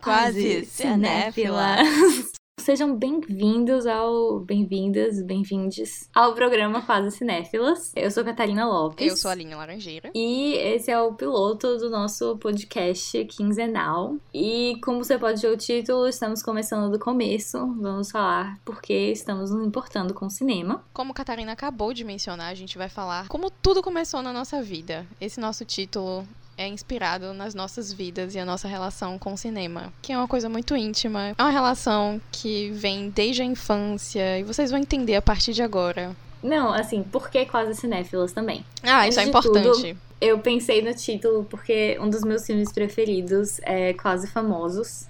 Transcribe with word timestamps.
Quase 0.00 0.64
cinéfila. 0.64 1.82
Sejam 2.66 2.96
bem-vindos 2.96 3.86
ao. 3.86 4.40
Bem-vindas, 4.40 5.22
bem-vindes 5.22 6.10
ao 6.12 6.34
programa 6.34 6.82
Quase 6.82 7.16
Cinéfilas. 7.16 7.92
Eu 7.94 8.10
sou 8.10 8.24
Catarina 8.24 8.66
Lopes. 8.66 9.06
Eu 9.06 9.16
sou 9.16 9.30
a 9.30 9.36
Linha 9.36 9.56
Laranjeira. 9.56 10.10
E 10.12 10.54
esse 10.54 10.90
é 10.90 11.00
o 11.00 11.14
piloto 11.14 11.78
do 11.78 11.88
nosso 11.88 12.36
podcast 12.38 13.24
quinzenal. 13.26 14.16
E 14.34 14.80
como 14.82 15.04
você 15.04 15.16
pode 15.16 15.40
ver 15.40 15.52
o 15.52 15.56
título, 15.56 16.08
estamos 16.08 16.42
começando 16.42 16.90
do 16.90 16.98
começo. 16.98 17.56
Vamos 17.80 18.10
falar 18.10 18.58
porque 18.64 19.12
estamos 19.12 19.52
nos 19.52 19.64
importando 19.64 20.12
com 20.12 20.26
o 20.26 20.30
cinema. 20.30 20.82
Como 20.92 21.12
a 21.12 21.14
Catarina 21.14 21.52
acabou 21.52 21.94
de 21.94 22.02
mencionar, 22.02 22.50
a 22.50 22.54
gente 22.56 22.76
vai 22.76 22.88
falar 22.88 23.28
como 23.28 23.48
tudo 23.48 23.80
começou 23.80 24.22
na 24.22 24.32
nossa 24.32 24.60
vida. 24.60 25.06
Esse 25.20 25.38
nosso 25.38 25.64
título 25.64 26.26
é 26.56 26.66
inspirado 26.66 27.34
nas 27.34 27.54
nossas 27.54 27.92
vidas 27.92 28.34
e 28.34 28.38
a 28.38 28.44
nossa 28.44 28.66
relação 28.66 29.18
com 29.18 29.34
o 29.34 29.36
cinema, 29.36 29.92
que 30.00 30.12
é 30.12 30.16
uma 30.16 30.28
coisa 30.28 30.48
muito 30.48 30.76
íntima. 30.76 31.34
É 31.36 31.42
uma 31.42 31.50
relação 31.50 32.20
que 32.32 32.70
vem 32.70 33.10
desde 33.10 33.42
a 33.42 33.44
infância 33.44 34.38
e 34.38 34.42
vocês 34.42 34.70
vão 34.70 34.80
entender 34.80 35.16
a 35.16 35.22
partir 35.22 35.52
de 35.52 35.62
agora. 35.62 36.16
Não, 36.42 36.72
assim, 36.72 37.02
por 37.02 37.28
que 37.30 37.44
quase 37.46 37.74
cinéfilas 37.74 38.32
também? 38.32 38.64
Ah, 38.82 39.00
Antes 39.00 39.10
isso 39.10 39.20
é 39.20 39.24
importante. 39.24 39.68
tudo, 39.68 39.98
eu 40.20 40.38
pensei 40.38 40.82
no 40.82 40.94
título 40.94 41.44
porque 41.44 41.98
um 42.00 42.08
dos 42.08 42.22
meus 42.22 42.46
filmes 42.46 42.72
preferidos 42.72 43.58
é 43.62 43.92
Quase 43.94 44.26
Famosos, 44.28 45.06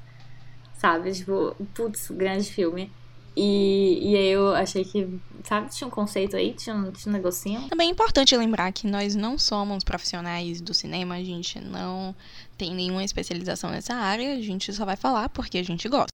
sabe? 0.74 1.12
Tipo, 1.12 1.54
putz, 1.74 2.10
grande 2.10 2.50
filme. 2.50 2.90
E, 3.36 4.12
e 4.12 4.16
aí 4.16 4.28
eu 4.28 4.54
achei 4.54 4.82
que, 4.82 5.06
sabe, 5.44 5.68
tinha 5.70 5.86
um 5.86 5.90
conceito 5.90 6.34
aí, 6.36 6.54
tinha 6.54 6.74
um, 6.74 6.90
tinha 6.90 7.12
um 7.12 7.16
negocinho. 7.16 7.68
Também 7.68 7.88
é 7.88 7.92
importante 7.92 8.34
lembrar 8.34 8.72
que 8.72 8.86
nós 8.86 9.14
não 9.14 9.38
somos 9.38 9.84
profissionais 9.84 10.60
do 10.60 10.72
cinema, 10.72 11.16
a 11.16 11.22
gente 11.22 11.60
não 11.60 12.14
tem 12.56 12.74
nenhuma 12.74 13.04
especialização 13.04 13.70
nessa 13.70 13.94
área, 13.94 14.32
a 14.32 14.40
gente 14.40 14.72
só 14.72 14.86
vai 14.86 14.96
falar 14.96 15.28
porque 15.28 15.58
a 15.58 15.62
gente 15.62 15.86
gosta. 15.86 16.12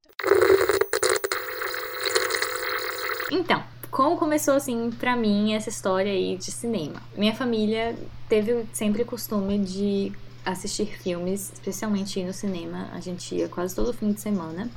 Então, 3.30 3.62
como 3.90 4.16
começou 4.16 4.54
assim 4.54 4.90
pra 4.90 5.14
mim 5.14 5.54
essa 5.54 5.68
história 5.68 6.10
aí 6.10 6.36
de 6.36 6.50
cinema? 6.50 7.00
Minha 7.16 7.34
família 7.34 7.96
teve 8.28 8.66
sempre 8.72 9.02
o 9.02 9.06
costume 9.06 9.58
de 9.58 10.12
assistir 10.44 10.86
filmes, 10.86 11.52
especialmente 11.52 12.18
ir 12.18 12.24
no 12.24 12.32
cinema. 12.32 12.88
A 12.92 13.00
gente 13.00 13.34
ia 13.34 13.48
quase 13.48 13.74
todo 13.74 13.92
fim 13.92 14.12
de 14.12 14.20
semana. 14.20 14.68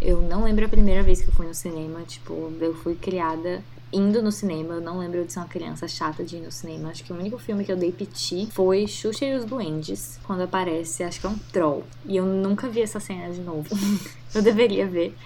Eu 0.00 0.20
não 0.20 0.44
lembro 0.44 0.64
a 0.64 0.68
primeira 0.68 1.02
vez 1.02 1.22
que 1.22 1.28
eu 1.28 1.34
fui 1.34 1.46
no 1.46 1.54
cinema, 1.54 2.02
tipo, 2.02 2.52
eu 2.60 2.74
fui 2.74 2.94
criada 2.94 3.62
indo 3.92 4.22
no 4.22 4.30
cinema. 4.30 4.74
Eu 4.74 4.80
não 4.80 4.98
lembro 4.98 5.24
de 5.24 5.32
ser 5.32 5.38
uma 5.38 5.48
criança 5.48 5.88
chata 5.88 6.24
de 6.24 6.36
ir 6.36 6.40
no 6.40 6.52
cinema. 6.52 6.90
Acho 6.90 7.04
que 7.04 7.12
o 7.12 7.16
único 7.16 7.38
filme 7.38 7.64
que 7.64 7.72
eu 7.72 7.76
dei 7.76 7.92
piti 7.92 8.48
foi 8.52 8.86
Xuxa 8.86 9.24
e 9.24 9.34
os 9.34 9.44
Duendes, 9.44 10.18
quando 10.24 10.42
aparece, 10.42 11.02
acho 11.02 11.20
que 11.20 11.26
é 11.26 11.30
um 11.30 11.38
troll. 11.52 11.84
E 12.04 12.16
eu 12.16 12.26
nunca 12.26 12.68
vi 12.68 12.82
essa 12.82 13.00
cena 13.00 13.32
de 13.32 13.40
novo. 13.40 13.68
eu 14.34 14.42
deveria 14.42 14.86
ver. 14.86 15.16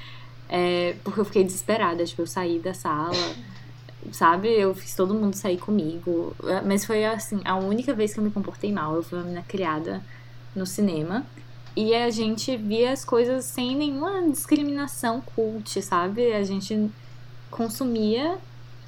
É, 0.48 0.96
porque 1.04 1.20
eu 1.20 1.24
fiquei 1.24 1.44
desesperada, 1.44 2.04
tipo, 2.04 2.22
eu 2.22 2.26
saí 2.26 2.58
da 2.58 2.74
sala, 2.74 3.14
sabe? 4.12 4.48
Eu 4.48 4.74
fiz 4.74 4.94
todo 4.94 5.14
mundo 5.14 5.34
sair 5.34 5.58
comigo. 5.58 6.34
É, 6.44 6.60
Mas 6.60 6.84
foi, 6.84 7.04
assim, 7.04 7.40
a 7.44 7.56
única 7.56 7.94
vez 7.94 8.12
que 8.12 8.20
eu 8.20 8.24
me 8.24 8.30
comportei 8.30 8.72
mal. 8.72 8.94
Eu 8.94 9.02
fui 9.02 9.18
uma 9.18 9.24
menina 9.24 9.44
criada 9.46 10.02
no 10.54 10.66
cinema. 10.66 11.24
E 11.76 11.94
a 11.94 12.10
gente 12.10 12.56
via 12.56 12.92
as 12.92 13.04
coisas 13.04 13.44
sem 13.44 13.76
nenhuma 13.76 14.28
discriminação 14.28 15.20
cult, 15.20 15.80
sabe? 15.82 16.32
A 16.32 16.42
gente 16.42 16.90
consumia 17.50 18.38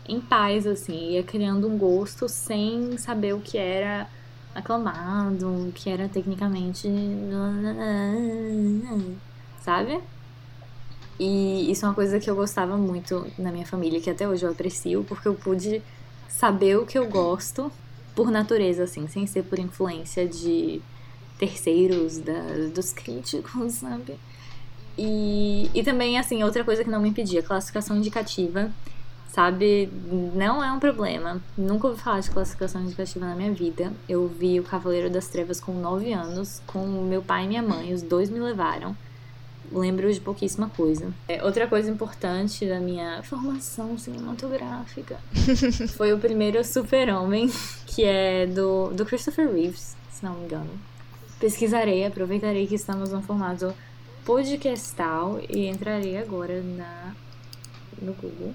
em 0.09 0.21
paz, 0.21 0.67
assim, 0.67 1.13
ia 1.13 1.23
criando 1.23 1.69
um 1.69 1.79
gosto 1.79 2.29
sem 2.29 2.97
saber 2.99 3.35
o 3.35 3.41
que 3.41 3.57
era 3.57 4.09
aclamado, 4.55 5.69
o 5.69 5.73
que 5.73 5.89
era 5.89 6.09
tecnicamente. 6.09 6.89
Sabe? 9.61 10.01
E 11.19 11.71
isso 11.71 11.85
é 11.85 11.89
uma 11.89 11.95
coisa 11.95 12.19
que 12.19 12.29
eu 12.29 12.35
gostava 12.35 12.77
muito 12.77 13.27
na 13.39 13.53
minha 13.53 13.67
família, 13.67 14.01
que 14.01 14.11
até 14.11 14.29
hoje 14.29 14.45
eu 14.45 14.51
aprecio, 14.51 15.05
porque 15.05 15.29
eu 15.29 15.35
pude 15.35 15.81
saber 16.29 16.77
o 16.79 16.87
que 16.87 16.99
eu 16.99 17.07
gosto 17.07 17.71
por 18.15 18.31
natureza, 18.31 18.85
assim, 18.85 19.07
sem 19.07 19.27
ser 19.27 19.45
por 19.45 19.59
influência 19.59 20.27
de 20.27 20.83
terceiros, 21.43 22.19
da, 22.19 22.41
dos 22.73 22.93
críticos, 22.93 23.73
sabe? 23.75 24.17
E, 24.97 25.69
e 25.75 25.83
também, 25.83 26.17
assim, 26.17 26.45
outra 26.45 26.63
coisa 26.63 26.85
que 26.85 26.91
não 26.91 27.01
me 27.01 27.09
impedia, 27.09 27.43
classificação 27.43 27.97
indicativa, 27.97 28.71
sabe? 29.27 29.91
Não 30.37 30.63
é 30.63 30.71
um 30.71 30.79
problema. 30.79 31.43
Nunca 31.59 31.89
ouvi 31.89 32.01
falar 32.01 32.21
de 32.21 32.31
classificação 32.31 32.83
indicativa 32.83 33.27
na 33.27 33.35
minha 33.35 33.53
vida. 33.53 33.93
Eu 34.09 34.29
vi 34.29 34.61
o 34.61 34.63
Cavaleiro 34.63 35.11
das 35.11 35.27
Trevas 35.27 35.61
com 35.61 35.73
9 35.73 36.13
anos, 36.13 36.63
com 36.65 36.87
meu 36.87 37.23
pai 37.23 37.45
e 37.45 37.49
minha 37.49 37.63
mãe, 37.63 37.93
os 37.93 38.03
dois 38.03 38.31
me 38.31 38.39
levaram. 38.39 38.97
Lembro 39.73 40.13
de 40.13 40.21
pouquíssima 40.21 40.69
coisa. 40.69 41.13
É, 41.27 41.43
outra 41.43 41.67
coisa 41.67 41.91
importante 41.91 42.65
da 42.67 42.79
minha 42.79 43.21
formação 43.25 43.99
cinematográfica 43.99 45.19
foi 45.97 46.13
o 46.13 46.19
primeiro 46.19 46.63
Super-Homem, 46.63 47.51
que 47.87 48.05
é 48.05 48.47
do, 48.47 48.93
do 48.93 49.05
Christopher 49.05 49.51
Reeves, 49.51 49.97
se 50.13 50.25
não 50.25 50.35
me 50.35 50.45
engano 50.45 50.92
pesquisarei, 51.43 52.07
aproveitarei 52.07 52.69
que 52.69 52.77
estamos 52.77 53.11
no 53.11 53.21
formato 53.21 53.75
podcastal 54.25 55.41
e 55.51 55.67
entrarei 55.67 56.17
agora 56.17 56.63
na 56.63 57.17
no 58.01 58.13
Google 58.15 58.55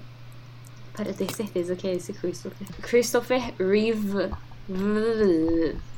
para 0.93 1.11
ter 1.13 1.29
certeza 1.33 1.75
que 1.75 1.85
é 1.85 1.95
esse 1.95 2.13
Christopher. 2.13 2.65
Christopher 2.81 3.53
Reeve. 3.59 4.31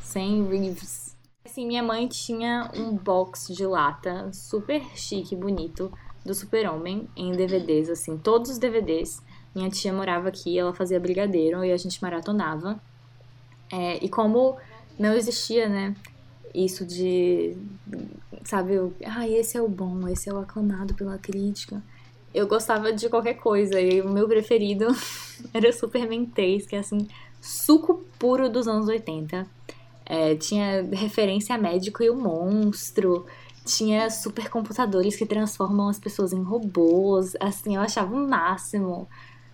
Sem 0.01 0.47
Reeves. 0.47 1.15
Assim, 1.45 1.67
minha 1.67 1.83
mãe 1.83 2.07
tinha 2.07 2.71
um 2.75 2.95
box 2.95 3.53
de 3.53 3.67
lata 3.67 4.31
super 4.33 4.81
chique, 4.95 5.35
bonito, 5.35 5.91
do 6.25 6.33
Super-Homem 6.33 7.07
em 7.15 7.31
DVDs, 7.33 7.89
assim, 7.89 8.17
todos 8.17 8.49
os 8.49 8.57
DVDs. 8.57 9.21
Minha 9.53 9.69
tia 9.69 9.93
morava 9.93 10.29
aqui, 10.29 10.57
ela 10.57 10.73
fazia 10.73 10.99
brigadeiro 10.99 11.63
e 11.63 11.71
a 11.71 11.77
gente 11.77 12.01
maratonava. 12.01 12.81
É, 13.71 14.03
e 14.03 14.09
como 14.09 14.57
não 14.97 15.13
existia, 15.13 15.69
né, 15.69 15.95
isso 16.53 16.85
de, 16.85 17.57
sabe, 18.43 18.73
eu, 18.73 18.93
ah, 19.05 19.27
esse 19.27 19.57
é 19.57 19.61
o 19.61 19.67
bom, 19.67 20.07
esse 20.07 20.29
é 20.29 20.33
o 20.33 20.39
aclamado 20.39 20.93
pela 20.93 21.17
crítica. 21.17 21.81
Eu 22.33 22.47
gostava 22.47 22.93
de 22.93 23.09
qualquer 23.09 23.35
coisa 23.35 23.79
e 23.79 24.01
o 24.01 24.09
meu 24.09 24.27
preferido 24.27 24.87
era 25.53 25.71
Superman 25.71 26.25
3, 26.25 26.65
que 26.65 26.75
é 26.75 26.79
assim, 26.79 27.07
suco 27.41 28.05
puro 28.17 28.49
dos 28.49 28.67
anos 28.67 28.87
80. 28.87 29.47
É, 30.05 30.35
tinha 30.35 30.83
referência 30.91 31.55
a 31.55 31.57
médico 31.57 32.01
e 32.01 32.09
o 32.09 32.15
monstro, 32.15 33.25
tinha 33.65 34.09
supercomputadores 34.09 35.15
que 35.15 35.25
transformam 35.25 35.89
as 35.89 35.99
pessoas 35.99 36.33
em 36.33 36.41
robôs, 36.41 37.33
assim, 37.39 37.75
eu 37.75 37.81
achava 37.81 38.13
o 38.15 38.27
máximo. 38.27 39.07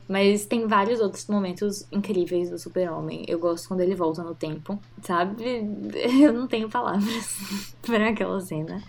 Mas 0.08 0.46
tem 0.46 0.68
vários 0.68 1.00
outros 1.00 1.28
momentos 1.28 1.88
incríveis 1.92 2.50
do 2.50 2.60
Super-Homem. 2.60 3.26
Eu 3.28 3.40
gosto 3.40 3.68
quando 3.68 3.82
ele 3.82 3.96
volta 3.96 4.24
no 4.24 4.36
tempo, 4.36 4.80
sabe? 5.02 5.44
Eu 6.22 6.32
não 6.32 6.48
tenho 6.48 6.70
palavras 6.70 7.38
para 7.82 8.10
aquela 8.10 8.40
cena. 8.40 8.84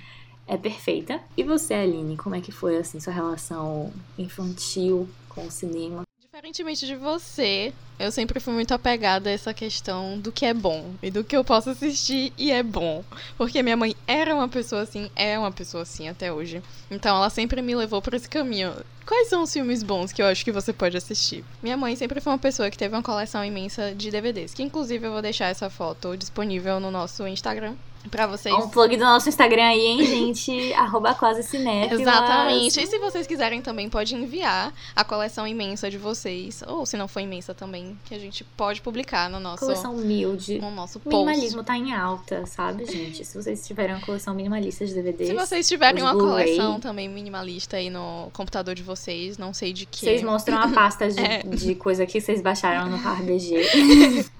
É 0.47 0.57
perfeita. 0.57 1.21
E 1.37 1.43
você, 1.43 1.75
Aline, 1.75 2.17
como 2.17 2.35
é 2.35 2.41
que 2.41 2.53
foi 2.53 2.77
assim 2.77 3.01
sua 3.01 3.13
relação 3.13 3.93
infantil 4.17 5.09
com 5.29 5.47
o 5.47 5.51
cinema? 5.51 6.03
Diferentemente 6.37 6.85
de 6.85 6.95
você, 6.97 7.73
eu 7.99 8.13
sempre 8.13 8.41
fui 8.41 8.53
muito 8.53 8.75
apegada 8.75 9.31
a 9.31 9.33
essa 9.33 9.55
questão 9.55 10.19
do 10.21 10.31
que 10.31 10.45
é 10.45 10.53
bom 10.53 10.93
e 11.03 11.11
do 11.11 11.25
que 11.25 11.35
eu 11.35 11.43
posso 11.43 11.71
assistir 11.71 12.31
e 12.37 12.53
é 12.53 12.63
bom. 12.63 13.03
Porque 13.39 13.63
minha 13.63 13.75
mãe 13.75 13.97
era 14.07 14.35
uma 14.35 14.47
pessoa 14.47 14.83
assim, 14.83 15.11
é 15.17 15.39
uma 15.39 15.51
pessoa 15.51 15.83
assim 15.83 16.11
até 16.11 16.31
hoje. 16.31 16.63
Então 16.91 17.17
ela 17.17 17.31
sempre 17.31 17.63
me 17.63 17.75
levou 17.75 18.03
por 18.03 18.13
esse 18.13 18.29
caminho. 18.29 18.75
Quais 19.07 19.29
são 19.29 19.45
os 19.45 19.53
filmes 19.53 19.83
bons 19.83 20.13
que 20.13 20.21
eu 20.21 20.27
acho 20.27 20.45
que 20.45 20.53
você 20.53 20.75
pode 20.75 20.95
assistir? 20.95 21.43
Minha 21.63 21.79
mãe 21.79 21.97
sempre 21.97 22.21
foi 22.21 22.35
uma 22.35 22.39
pessoa 22.39 22.71
que 22.71 22.77
teve 22.77 22.95
uma 22.95 23.03
coleção 23.03 23.43
imensa 23.43 23.95
de 23.95 24.11
DVDs, 24.11 24.53
que 24.53 24.63
inclusive 24.63 25.07
eu 25.07 25.13
vou 25.13 25.23
deixar 25.23 25.47
essa 25.47 25.71
foto 25.71 26.19
disponível 26.19 26.79
no 26.79 26.91
nosso 26.91 27.27
Instagram. 27.27 27.77
Pra 28.11 28.27
vocês. 28.27 28.55
Um 28.55 28.69
plug 28.69 28.97
do 28.97 29.05
nosso 29.05 29.29
Instagram 29.29 29.65
aí, 29.65 29.81
hein, 29.87 30.05
gente? 30.05 30.73
Arroba 30.75 31.15
quase 31.15 31.43
cinéfilas. 31.43 32.01
Exatamente. 32.01 32.81
E 32.81 32.87
se 32.87 32.99
vocês 32.99 33.27
quiserem 33.27 33.61
também, 33.63 33.89
pode 33.89 34.15
enviar 34.15 34.73
a 34.95 35.05
coleção 35.05 35.47
imensa 35.47 35.91
de 35.91 35.99
vocês. 35.99 36.63
Ou 36.67 36.87
se 36.87 36.97
não 36.97 37.09
for 37.09 37.21
imensa 37.21 37.55
também, 37.55 37.99
que 38.05 38.15
a 38.15 38.19
gente 38.19 38.45
pode 38.57 38.81
publicar 38.81 39.29
no 39.29 39.41
nosso, 39.41 39.65
Coleção 39.65 39.95
humilde. 39.95 40.59
no 40.59 40.71
nosso 40.71 40.99
post. 41.01 41.17
Minimalismo 41.17 41.65
tá 41.65 41.77
em 41.77 41.93
alta, 41.95 42.47
sabe, 42.47 42.85
gente? 42.85 43.25
Se 43.25 43.37
vocês 43.41 43.67
tiverem 43.67 43.95
uma 43.95 44.05
coleção 44.05 44.35
minimalista 44.35 44.85
de 44.87 44.95
DVDs. 44.95 45.29
Se 45.29 45.35
vocês 45.35 45.69
tiverem 45.69 46.03
uma 46.03 46.15
coleção 46.15 46.79
também 46.81 47.09
minimalista 47.09 47.77
aí 47.77 47.91
no 47.91 48.31
computador 48.33 48.75
de 48.75 48.83
vocês, 48.83 49.37
não 49.39 49.53
sei 49.53 49.73
de 49.73 49.87
que. 49.87 50.01
Vocês 50.01 50.23
mostram 50.23 50.59
a 50.59 50.69
pasta 50.69 51.09
de, 51.11 51.21
É. 51.27 51.43
de 51.43 51.75
coisa 51.75 52.07
que 52.07 52.21
vocês 52.21 52.41
baixaram 52.41 52.89
no 52.91 52.97
RBG. 52.97 54.27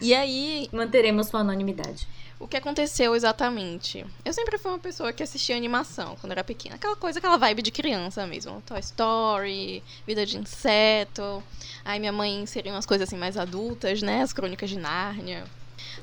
E 0.00 0.12
aí, 0.12 0.68
Manteremos 0.70 1.28
sua 1.28 1.40
anonimidade. 1.40 2.06
O 2.44 2.46
que 2.46 2.58
aconteceu 2.58 3.16
exatamente? 3.16 4.04
Eu 4.22 4.30
sempre 4.34 4.58
fui 4.58 4.70
uma 4.70 4.78
pessoa 4.78 5.14
que 5.14 5.22
assistia 5.22 5.56
animação 5.56 6.14
quando 6.20 6.32
era 6.32 6.44
pequena. 6.44 6.74
Aquela 6.74 6.94
coisa, 6.94 7.18
aquela 7.18 7.38
vibe 7.38 7.62
de 7.62 7.70
criança 7.70 8.26
mesmo. 8.26 8.62
Toy 8.66 8.80
Story, 8.80 9.82
Vida 10.06 10.26
de 10.26 10.36
Inseto. 10.36 11.42
Aí 11.82 11.98
minha 11.98 12.12
mãe 12.12 12.42
inseria 12.42 12.70
umas 12.70 12.84
coisas 12.84 13.08
assim 13.08 13.16
mais 13.16 13.38
adultas, 13.38 14.02
né? 14.02 14.20
As 14.20 14.34
Crônicas 14.34 14.68
de 14.68 14.78
Nárnia. 14.78 15.44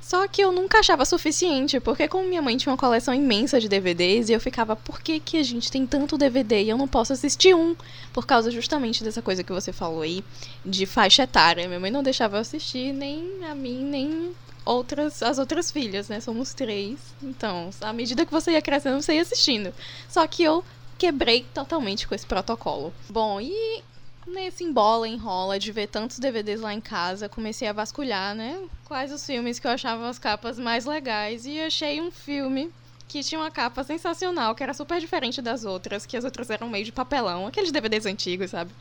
Só 0.01 0.27
que 0.27 0.41
eu 0.41 0.51
nunca 0.51 0.79
achava 0.79 1.05
suficiente, 1.05 1.79
porque 1.79 2.07
como 2.07 2.27
minha 2.27 2.41
mãe 2.41 2.57
tinha 2.57 2.71
uma 2.71 2.77
coleção 2.77 3.13
imensa 3.13 3.59
de 3.59 3.69
DVDs, 3.69 4.29
e 4.29 4.33
eu 4.33 4.39
ficava, 4.39 4.75
por 4.75 4.99
que, 4.99 5.19
que 5.19 5.37
a 5.37 5.43
gente 5.43 5.71
tem 5.71 5.85
tanto 5.85 6.17
DVD 6.17 6.63
e 6.63 6.69
eu 6.69 6.77
não 6.77 6.87
posso 6.87 7.13
assistir 7.13 7.53
um? 7.53 7.75
Por 8.11 8.25
causa 8.25 8.49
justamente 8.49 9.03
dessa 9.03 9.21
coisa 9.21 9.43
que 9.43 9.53
você 9.53 9.71
falou 9.71 10.01
aí, 10.01 10.23
de 10.65 10.87
faixa 10.87 11.21
etária. 11.21 11.67
Minha 11.67 11.79
mãe 11.79 11.91
não 11.91 12.01
deixava 12.01 12.37
eu 12.37 12.41
assistir 12.41 12.91
nem 12.93 13.45
a 13.45 13.53
mim, 13.53 13.83
nem 13.83 14.35
outras 14.65 15.21
as 15.23 15.37
outras 15.37 15.71
filhas, 15.71 16.07
né? 16.09 16.19
Somos 16.19 16.53
três. 16.53 16.99
Então, 17.21 17.69
à 17.81 17.93
medida 17.93 18.25
que 18.25 18.31
você 18.31 18.51
ia 18.51 18.61
crescendo, 18.61 19.01
você 19.01 19.15
ia 19.15 19.21
assistindo. 19.21 19.73
Só 20.09 20.25
que 20.27 20.43
eu 20.43 20.63
quebrei 20.97 21.45
totalmente 21.53 22.07
com 22.07 22.13
esse 22.13 22.25
protocolo. 22.25 22.93
Bom, 23.09 23.41
e 23.41 23.83
nesse 24.27 24.63
embola, 24.63 25.07
enrola 25.07 25.57
de 25.57 25.71
ver 25.71 25.87
tantos 25.87 26.19
DVDs 26.19 26.61
lá 26.61 26.73
em 26.73 26.81
casa, 26.81 27.27
comecei 27.27 27.67
a 27.67 27.73
vasculhar, 27.73 28.35
né? 28.35 28.59
Quais 28.85 29.11
os 29.11 29.25
filmes 29.25 29.59
que 29.59 29.67
eu 29.67 29.71
achava 29.71 30.07
as 30.07 30.19
capas 30.19 30.59
mais 30.59 30.85
legais 30.85 31.45
e 31.45 31.59
achei 31.59 31.99
um 31.99 32.11
filme 32.11 32.71
que 33.07 33.23
tinha 33.23 33.41
uma 33.41 33.51
capa 33.51 33.83
sensacional, 33.83 34.55
que 34.55 34.63
era 34.63 34.73
super 34.73 34.99
diferente 34.99 35.41
das 35.41 35.65
outras, 35.65 36.05
que 36.05 36.15
as 36.15 36.23
outras 36.23 36.49
eram 36.49 36.69
meio 36.69 36.85
de 36.85 36.93
papelão, 36.93 37.45
aqueles 37.45 37.71
DVDs 37.71 38.05
antigos, 38.05 38.51
sabe? 38.51 38.71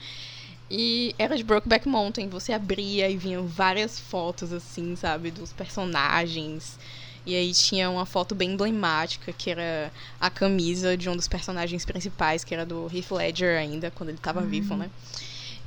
E 0.71 1.15
era 1.19 1.37
de 1.37 1.43
Brokeback 1.43 1.89
Mountain, 1.89 2.29
você 2.29 2.53
abria 2.53 3.11
e 3.11 3.17
vinham 3.17 3.45
várias 3.45 3.99
fotos 3.99 4.53
assim, 4.53 4.95
sabe, 4.95 5.31
dos 5.31 5.53
personagens. 5.53 6.79
E 7.27 7.35
aí 7.35 7.53
tinha 7.53 7.91
uma 7.91 8.07
foto 8.07 8.35
bem 8.35 8.53
emblemática, 8.53 9.33
que 9.33 9.51
era 9.51 9.93
a 10.21 10.31
camisa 10.31 10.97
de 10.97 11.11
um 11.11 11.17
dos 11.17 11.27
personagens 11.27 11.85
principais, 11.85 12.45
que 12.45 12.55
era 12.55 12.65
do 12.65 12.89
Heath 12.95 13.11
Ledger 13.11 13.59
ainda, 13.59 13.91
quando 13.91 14.11
ele 14.11 14.19
estava 14.19 14.41
uhum. 14.41 14.49
vivo, 14.49 14.77
né? 14.77 14.89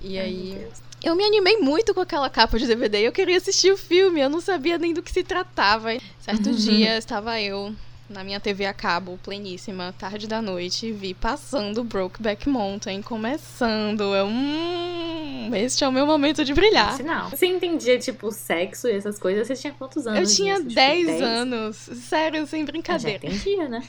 E 0.01 0.17
Ai, 0.17 0.25
aí. 0.25 0.67
Eu 1.03 1.15
me 1.15 1.23
animei 1.25 1.57
muito 1.57 1.93
com 1.93 1.99
aquela 1.99 2.29
capa 2.29 2.57
de 2.57 2.65
DVD. 2.65 2.99
Eu 2.99 3.11
queria 3.11 3.37
assistir 3.37 3.71
o 3.71 3.77
filme, 3.77 4.21
eu 4.21 4.29
não 4.29 4.39
sabia 4.39 4.77
nem 4.77 4.93
do 4.93 5.03
que 5.03 5.11
se 5.11 5.21
tratava. 5.21 5.89
Certo 6.19 6.49
uhum. 6.49 6.55
dia 6.55 6.97
estava 6.97 7.39
eu 7.41 7.75
na 8.09 8.23
minha 8.23 8.39
TV 8.39 8.65
a 8.65 8.73
cabo, 8.73 9.19
pleníssima, 9.23 9.93
tarde 9.97 10.27
da 10.27 10.41
noite, 10.41 10.91
vi 10.91 11.13
passando 11.13 11.83
Brokeback 11.83 12.47
Mountain, 12.49 13.01
começando. 13.01 14.15
Eu, 14.15 14.25
hum, 14.25 15.51
este 15.53 15.83
é 15.83 15.87
o 15.87 15.91
meu 15.91 16.05
momento 16.05 16.43
de 16.43 16.53
brilhar. 16.53 16.95
Sinal. 16.97 17.29
Você 17.29 17.45
entendia, 17.45 17.97
tipo, 17.97 18.31
sexo 18.31 18.87
e 18.87 18.91
essas 18.91 19.17
coisas? 19.17 19.47
Você 19.47 19.55
tinha 19.55 19.73
quantos 19.73 20.05
anos? 20.05 20.29
Eu 20.29 20.35
tinha 20.35 20.59
10 20.61 21.07
tipo, 21.07 21.23
anos. 21.23 21.75
Sério, 21.77 22.45
sem 22.45 22.65
brincadeira. 22.65 23.25
Eu 23.25 23.31
já 23.31 23.37
entendia, 23.37 23.69
né? 23.69 23.83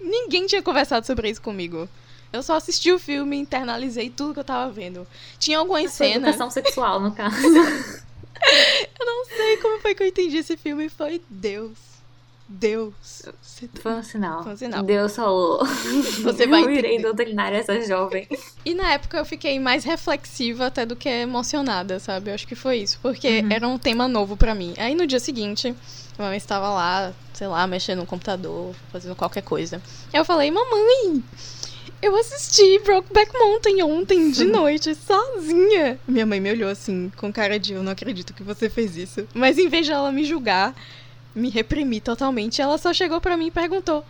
Ninguém 0.00 0.46
tinha 0.46 0.62
conversado 0.62 1.06
sobre 1.06 1.30
isso 1.30 1.40
comigo. 1.40 1.88
Eu 2.32 2.42
só 2.42 2.56
assisti 2.56 2.92
o 2.92 2.98
filme, 2.98 3.36
internalizei 3.36 4.10
tudo 4.10 4.34
que 4.34 4.40
eu 4.40 4.44
tava 4.44 4.70
vendo. 4.70 5.06
Tinha 5.38 5.58
algumas 5.58 5.90
cenas. 5.92 6.16
Educação 6.16 6.50
sexual, 6.50 7.00
no 7.00 7.12
caso. 7.12 7.36
eu 7.46 9.06
não 9.06 9.24
sei 9.24 9.56
como 9.58 9.80
foi 9.80 9.94
que 9.94 10.02
eu 10.02 10.06
entendi 10.06 10.38
esse 10.38 10.56
filme. 10.56 10.88
Foi 10.88 11.22
Deus. 11.30 11.93
Deus. 12.46 13.22
Foi 13.80 13.92
um 13.92 14.02
sinal. 14.02 14.42
Foi 14.42 14.52
um 14.52 14.56
sinal. 14.56 14.82
Deus 14.82 15.16
falou. 15.16 15.64
Você 16.22 16.46
vai 16.46 16.62
eu 16.62 16.70
irei 16.70 17.00
doutrinar 17.00 17.52
essa 17.52 17.80
jovem. 17.82 18.28
E 18.64 18.74
na 18.74 18.92
época 18.92 19.16
eu 19.16 19.24
fiquei 19.24 19.58
mais 19.58 19.84
reflexiva 19.84 20.66
até 20.66 20.84
do 20.84 20.94
que 20.94 21.08
emocionada, 21.08 21.98
sabe? 21.98 22.30
Eu 22.30 22.34
acho 22.34 22.46
que 22.46 22.54
foi 22.54 22.78
isso. 22.78 22.98
Porque 23.00 23.40
uhum. 23.40 23.48
era 23.50 23.66
um 23.66 23.78
tema 23.78 24.06
novo 24.06 24.36
para 24.36 24.54
mim. 24.54 24.74
Aí 24.76 24.94
no 24.94 25.06
dia 25.06 25.20
seguinte, 25.20 25.74
a 26.18 26.22
mamãe 26.22 26.36
estava 26.36 26.68
lá, 26.68 27.12
sei 27.32 27.46
lá, 27.46 27.66
mexendo 27.66 28.00
no 28.00 28.06
computador, 28.06 28.74
fazendo 28.92 29.16
qualquer 29.16 29.42
coisa. 29.42 29.80
Aí 30.12 30.20
eu 30.20 30.24
falei, 30.24 30.50
mamãe, 30.50 31.22
eu 32.02 32.14
assisti 32.16 32.78
Brokeback 32.80 33.32
Mountain 33.32 33.82
ontem 33.82 34.30
de 34.30 34.44
noite, 34.44 34.94
sozinha. 34.94 35.98
Minha 36.06 36.26
mãe 36.26 36.38
me 36.38 36.50
olhou 36.50 36.68
assim, 36.68 37.10
com 37.16 37.32
cara 37.32 37.58
de 37.58 37.72
eu 37.72 37.82
não 37.82 37.92
acredito 37.92 38.34
que 38.34 38.42
você 38.42 38.68
fez 38.68 38.96
isso. 38.96 39.26
Mas 39.32 39.56
em 39.56 39.68
vez 39.68 39.86
de 39.86 39.92
ela 39.92 40.12
me 40.12 40.24
julgar, 40.24 40.74
me 41.34 41.50
reprimir 41.50 42.02
totalmente, 42.02 42.62
ela 42.62 42.78
só 42.78 42.92
chegou 42.92 43.20
para 43.20 43.36
mim 43.36 43.46
e 43.46 43.50
perguntou: 43.50 44.04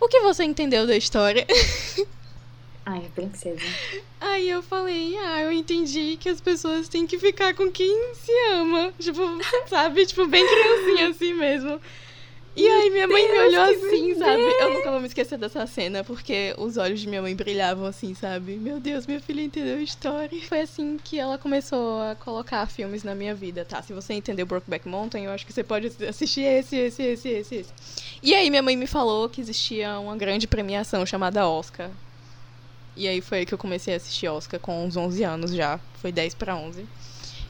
O 0.00 0.08
que 0.08 0.20
você 0.20 0.44
entendeu 0.44 0.86
da 0.86 0.96
história? 0.96 1.46
Ai, 2.86 3.08
princesa. 3.14 3.60
Aí 4.20 4.48
eu 4.48 4.62
falei, 4.62 5.16
ah, 5.16 5.42
eu 5.42 5.52
entendi 5.52 6.16
que 6.18 6.28
as 6.28 6.40
pessoas 6.40 6.88
têm 6.88 7.06
que 7.06 7.18
ficar 7.18 7.54
com 7.54 7.70
quem 7.70 8.14
se 8.14 8.32
ama. 8.52 8.92
Tipo, 8.98 9.20
sabe? 9.68 10.04
Tipo, 10.06 10.26
bem 10.26 10.44
criancinha 10.46 11.08
assim 11.08 11.32
mesmo. 11.34 11.80
E 12.56 12.66
aí 12.66 12.90
minha 12.90 13.06
mãe 13.06 13.22
Deus, 13.26 13.32
me 13.32 13.46
olhou 13.46 13.62
assim, 13.62 14.14
sabe? 14.16 14.42
Eu 14.42 14.74
nunca 14.74 14.90
vou 14.90 15.00
me 15.00 15.06
esquecer 15.06 15.38
dessa 15.38 15.66
cena, 15.66 16.02
porque 16.02 16.54
os 16.58 16.76
olhos 16.76 17.00
de 17.00 17.08
minha 17.08 17.22
mãe 17.22 17.34
brilhavam 17.34 17.86
assim, 17.86 18.12
sabe? 18.14 18.56
Meu 18.56 18.80
Deus, 18.80 19.06
minha 19.06 19.20
filha 19.20 19.40
entendeu 19.40 19.76
a 19.76 19.80
história. 19.80 20.40
Foi 20.48 20.60
assim 20.60 20.98
que 21.02 21.18
ela 21.18 21.38
começou 21.38 22.00
a 22.02 22.16
colocar 22.16 22.66
filmes 22.66 23.04
na 23.04 23.14
minha 23.14 23.34
vida, 23.34 23.64
tá? 23.64 23.80
Se 23.82 23.92
você 23.92 24.14
entendeu 24.14 24.46
Brokeback 24.46 24.88
Mountain, 24.88 25.24
eu 25.24 25.30
acho 25.30 25.46
que 25.46 25.52
você 25.52 25.62
pode 25.62 25.92
assistir 26.08 26.42
esse, 26.42 26.76
esse, 26.76 27.02
esse, 27.02 27.28
esse, 27.28 27.54
esse. 27.54 27.72
E 28.22 28.34
aí 28.34 28.50
minha 28.50 28.62
mãe 28.62 28.76
me 28.76 28.86
falou 28.86 29.28
que 29.28 29.40
existia 29.40 29.98
uma 30.00 30.16
grande 30.16 30.48
premiação 30.48 31.06
chamada 31.06 31.48
Oscar. 31.48 31.90
E 32.96 33.06
aí 33.06 33.20
foi 33.20 33.38
aí 33.38 33.46
que 33.46 33.54
eu 33.54 33.58
comecei 33.58 33.94
a 33.94 33.96
assistir 33.96 34.28
Oscar 34.28 34.58
com 34.58 34.84
uns 34.84 34.96
11 34.96 35.22
anos 35.22 35.54
já. 35.54 35.78
Foi 35.94 36.10
10 36.10 36.34
para 36.34 36.56
11. 36.56 36.84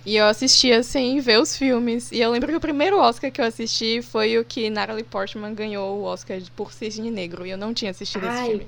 E 0.04 0.16
eu 0.16 0.26
assistia 0.26 0.82
sem 0.82 1.20
ver 1.20 1.38
os 1.38 1.56
filmes. 1.56 2.10
E 2.10 2.20
eu 2.20 2.30
lembro 2.30 2.50
que 2.50 2.56
o 2.56 2.60
primeiro 2.60 2.98
Oscar 2.98 3.30
que 3.30 3.40
eu 3.40 3.44
assisti 3.44 4.00
foi 4.02 4.38
o 4.38 4.44
que 4.44 4.70
Natalie 4.70 5.04
Portman 5.04 5.54
ganhou 5.54 5.98
o 5.98 6.02
Oscar 6.04 6.40
por 6.56 6.72
Cisne 6.72 7.10
Negro. 7.10 7.46
E 7.46 7.50
eu 7.50 7.58
não 7.58 7.74
tinha 7.74 7.90
assistido 7.90 8.26
Ai, 8.26 8.40
esse 8.40 8.50
filme. 8.50 8.66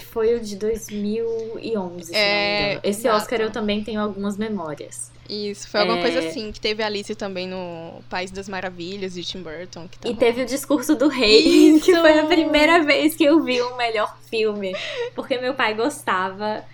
Foi 0.00 0.34
o 0.34 0.40
de 0.40 0.56
2011, 0.56 2.04
se 2.06 2.14
é, 2.14 2.80
Esse 2.82 3.02
exato. 3.02 3.16
Oscar 3.16 3.40
eu 3.40 3.50
também 3.50 3.82
tenho 3.84 4.00
algumas 4.00 4.36
memórias. 4.36 5.12
Isso, 5.28 5.68
foi 5.68 5.80
alguma 5.80 5.98
é... 5.98 6.02
coisa 6.02 6.18
assim, 6.28 6.52
que 6.52 6.60
teve 6.60 6.82
Alice 6.82 7.14
também 7.14 7.48
no 7.48 8.02
País 8.10 8.30
das 8.30 8.48
Maravilhas, 8.48 9.14
de 9.14 9.24
Tim 9.24 9.40
Burton. 9.40 9.88
e 10.04 10.14
teve 10.14 10.42
o 10.42 10.46
Discurso 10.46 10.94
do 10.96 11.08
Rei, 11.08 11.76
Isso! 11.76 11.86
que 11.86 11.96
foi 11.96 12.18
a 12.18 12.26
primeira 12.26 12.82
vez 12.82 13.14
que 13.14 13.24
eu 13.24 13.42
vi 13.42 13.62
um 13.62 13.76
melhor 13.76 14.16
filme. 14.28 14.74
Porque 15.14 15.38
meu 15.38 15.54
pai 15.54 15.74
gostava 15.74 16.64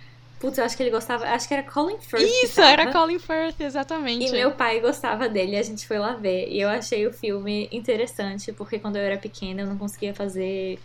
Putz, 0.41 0.57
eu 0.57 0.65
acho 0.65 0.75
que 0.75 0.81
ele 0.81 0.89
gostava. 0.89 1.25
Acho 1.25 1.47
que 1.47 1.53
era 1.53 1.61
Colin 1.61 1.99
Firth. 1.99 2.23
Isso, 2.43 2.59
era 2.59 2.91
Colin 2.91 3.19
Firth, 3.19 3.61
exatamente. 3.61 4.25
E 4.25 4.31
meu 4.31 4.51
pai 4.51 4.79
gostava 4.79 5.29
dele, 5.29 5.55
a 5.55 5.61
gente 5.61 5.87
foi 5.87 5.99
lá 5.99 6.15
ver. 6.15 6.49
E 6.49 6.59
eu 6.59 6.67
achei 6.67 7.05
o 7.05 7.13
filme 7.13 7.69
interessante, 7.71 8.51
porque 8.51 8.79
quando 8.79 8.95
eu 8.95 9.03
era 9.03 9.19
pequena 9.19 9.61
eu 9.61 9.67
não 9.67 9.77
conseguia 9.77 10.15
fazer. 10.15 10.79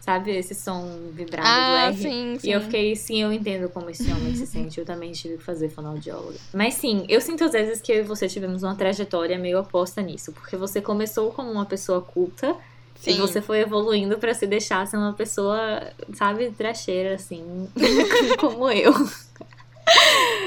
Sabe, 0.00 0.36
esse 0.36 0.52
som 0.52 1.10
vibrado 1.12 1.46
ah, 1.46 1.90
do 1.90 1.94
R. 1.94 2.02
Sim, 2.02 2.36
sim. 2.36 2.48
E 2.48 2.50
eu 2.50 2.60
fiquei, 2.62 2.96
sim, 2.96 3.22
eu 3.22 3.32
entendo 3.32 3.68
como 3.68 3.88
esse 3.88 4.10
homem 4.10 4.34
se 4.34 4.48
sente. 4.48 4.80
Eu 4.80 4.84
também 4.84 5.12
tive 5.12 5.36
que 5.36 5.44
fazer 5.44 5.68
fonoaudióloga. 5.68 6.38
Mas 6.52 6.74
sim, 6.74 7.06
eu 7.08 7.20
sinto 7.20 7.44
às 7.44 7.52
vezes 7.52 7.80
que 7.80 7.92
eu 7.92 7.98
e 7.98 8.02
você 8.02 8.26
tivemos 8.26 8.64
uma 8.64 8.74
trajetória 8.74 9.38
meio 9.38 9.60
oposta 9.60 10.02
nisso. 10.02 10.32
Porque 10.32 10.56
você 10.56 10.80
começou 10.80 11.30
como 11.30 11.52
uma 11.52 11.66
pessoa 11.66 12.02
culta 12.02 12.56
Sim. 12.96 13.12
E 13.12 13.20
você 13.20 13.42
foi 13.42 13.60
evoluindo 13.60 14.18
para 14.18 14.32
se 14.32 14.46
deixar 14.46 14.86
ser 14.86 14.96
uma 14.96 15.12
pessoa, 15.12 15.92
sabe, 16.14 16.50
trecheira, 16.52 17.16
assim, 17.16 17.68
como 18.38 18.70
eu. 18.70 18.92